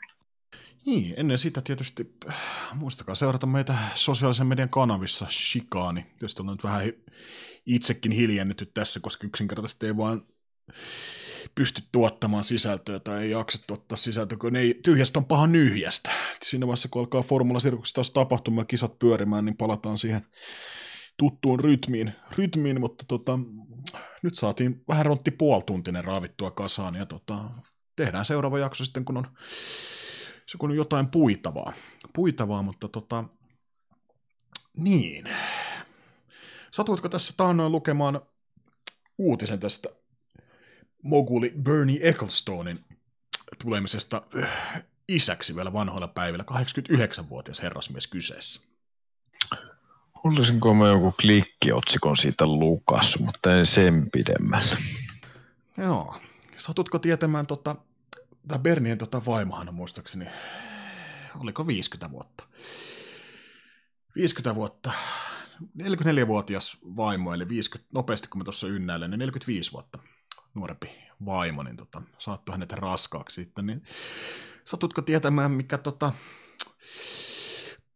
Niin, 0.86 1.14
ennen 1.16 1.38
sitä 1.38 1.60
tietysti 1.60 2.16
äh, 2.28 2.36
muistakaa 2.74 3.14
seurata 3.14 3.46
meitä 3.46 3.74
sosiaalisen 3.94 4.46
median 4.46 4.68
kanavissa, 4.68 5.26
Shikaani. 5.30 6.02
Tietysti 6.02 6.42
ollaan 6.42 6.56
nyt 6.56 6.64
vähän 6.64 6.92
itsekin 7.66 8.12
hiljennytty 8.12 8.66
tässä, 8.66 9.00
koska 9.00 9.26
yksinkertaisesti 9.26 9.86
ei 9.86 9.96
vaan 9.96 10.22
pysty 11.54 11.82
tuottamaan 11.92 12.44
sisältöä 12.44 13.00
tai 13.00 13.22
ei 13.22 13.30
jaksa 13.30 13.58
tuottaa 13.66 13.96
sisältöä, 13.96 14.38
kun 14.38 14.56
ei 14.56 14.80
tyhjästä 14.84 15.18
on 15.18 15.24
paha 15.24 15.46
nyhjästä. 15.46 16.10
Siinä 16.44 16.66
vaiheessa, 16.66 16.88
kun 16.88 17.00
alkaa 17.00 17.22
Formula 17.22 17.60
taas 17.94 18.10
tapahtumaan 18.10 18.66
kisat 18.66 18.98
pyörimään, 18.98 19.44
niin 19.44 19.56
palataan 19.56 19.98
siihen 19.98 20.26
tuttuun 21.16 21.60
rytmiin, 21.60 22.12
rytmiin 22.30 22.80
mutta 22.80 23.04
tota, 23.08 23.38
nyt 24.22 24.34
saatiin 24.34 24.84
vähän 24.88 25.06
rontti 25.06 25.30
puoltuntinen 25.30 26.04
raavittua 26.04 26.50
kasaan 26.50 26.94
ja 26.94 27.06
tota, 27.06 27.50
tehdään 27.96 28.24
seuraava 28.24 28.58
jakso 28.58 28.84
sitten, 28.84 29.04
kun 29.04 29.16
on 29.16 29.26
se 30.46 30.58
on 30.60 30.76
jotain 30.76 31.08
puitavaa. 31.08 31.72
Puitavaa, 32.12 32.62
mutta 32.62 32.88
tota, 32.88 33.24
niin. 34.76 35.28
Satuitko 36.70 37.08
tässä 37.08 37.34
taannoin 37.36 37.72
lukemaan 37.72 38.20
uutisen 39.18 39.58
tästä 39.58 39.88
moguli 41.02 41.52
Bernie 41.62 42.08
Ecclestonein 42.08 42.78
tulemisesta 43.62 44.22
äh, 44.42 44.84
isäksi 45.08 45.56
vielä 45.56 45.72
vanhoilla 45.72 46.08
päivillä, 46.08 46.44
89-vuotias 46.50 47.62
herrasmies 47.62 48.06
kyseessä? 48.06 48.60
Olisinko 50.24 50.74
mä 50.74 50.88
joku 50.88 51.14
klikkiotsikon 51.20 52.16
siitä 52.16 52.46
lukassu, 52.46 53.18
mutta 53.24 53.56
en 53.58 53.66
sen 53.66 54.10
pidemmälle. 54.10 54.76
Joo. 55.76 56.16
Satutko 56.56 56.98
tietämään 56.98 57.46
tota, 57.46 57.76
tämä 58.48 58.58
Bernien 58.58 58.98
tota 58.98 59.22
vaimohan 59.26 59.68
on 59.68 59.74
muistaakseni, 59.74 60.26
oliko 61.38 61.66
50 61.66 62.10
vuotta? 62.10 62.44
50 64.16 64.54
vuotta, 64.54 64.92
44-vuotias 65.78 66.78
vaimo, 66.96 67.34
eli 67.34 67.48
50, 67.48 67.90
nopeasti 67.94 68.28
kun 68.28 68.38
mä 68.38 68.44
tuossa 68.44 68.66
ynnäilen, 68.66 69.10
niin 69.10 69.18
45 69.18 69.72
vuotta 69.72 69.98
nuorempi 70.54 70.90
vaimo, 71.24 71.62
niin 71.62 71.76
tota, 71.76 72.02
saattoi 72.18 72.52
hänet 72.52 72.72
raskaaksi 72.72 73.44
sitten, 73.44 73.66
niin 73.66 73.82
satutko 74.64 75.02
tietämään, 75.02 75.52
mikä 75.52 75.78
tota, 75.78 76.12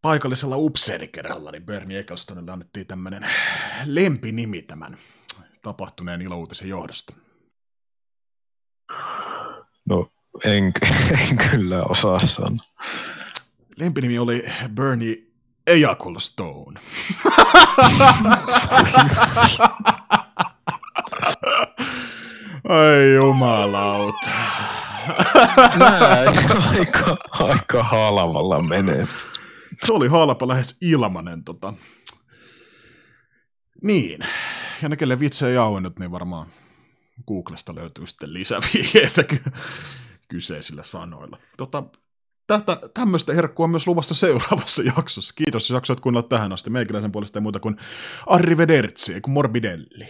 paikallisella 0.02 0.56
upseerikerhalla, 0.56 1.50
niin 1.50 1.66
Bernie 1.66 1.98
Ecclestonille 1.98 2.52
annettiin 2.52 2.86
tämmöinen 2.86 3.26
lempinimi 3.84 4.62
tämän 4.62 4.96
tapahtuneen 5.62 6.22
ilouutisen 6.22 6.68
johdosta? 6.68 7.16
No 9.88 10.15
en, 10.44 10.72
en 11.20 11.36
kyllä 11.50 11.84
osaa 11.84 12.26
sanoa. 12.26 12.66
Lempinimi 13.76 14.18
oli 14.18 14.44
Bernie 14.74 15.22
Ejacle 15.66 16.20
Stone. 16.20 16.80
Ai 22.68 23.14
jumalauta. 23.14 24.30
Näin, 25.78 26.28
aika, 26.28 27.16
aika 27.30 27.82
halvalla 27.82 28.62
menee. 28.62 29.06
Se 29.86 29.92
oli 29.92 30.08
halpa, 30.08 30.48
lähes 30.48 30.78
ilmanen. 30.80 31.44
Tota. 31.44 31.74
Niin, 33.82 34.20
ja 34.82 34.88
ne, 34.88 34.96
kelle 34.96 35.20
vitsejä 35.20 35.52
jauhennut, 35.52 35.98
niin 35.98 36.10
varmaan 36.10 36.46
Googlesta 37.26 37.74
löytyy 37.74 38.06
sitten 38.06 38.34
lisävihjeitä 38.34 39.24
kyseisillä 40.28 40.82
sanoilla. 40.82 41.38
Tota, 41.56 41.82
tätä, 42.46 42.80
tämmöistä 42.94 43.32
herkkua 43.32 43.68
myös 43.68 43.86
luvassa 43.86 44.14
seuraavassa 44.14 44.82
jaksossa. 44.96 45.34
Kiitos, 45.36 45.70
jos 45.70 45.76
jaksoit 45.76 46.00
kuunnella 46.00 46.28
tähän 46.28 46.52
asti. 46.52 46.70
Meikäläisen 46.70 47.12
puolesta 47.12 47.38
ei 47.38 47.42
muuta 47.42 47.60
kuin 47.60 47.76
arrivederci, 48.26 49.20
kuin 49.20 49.34
morbidelli. 49.34 50.08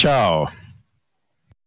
Ciao. 0.00 0.48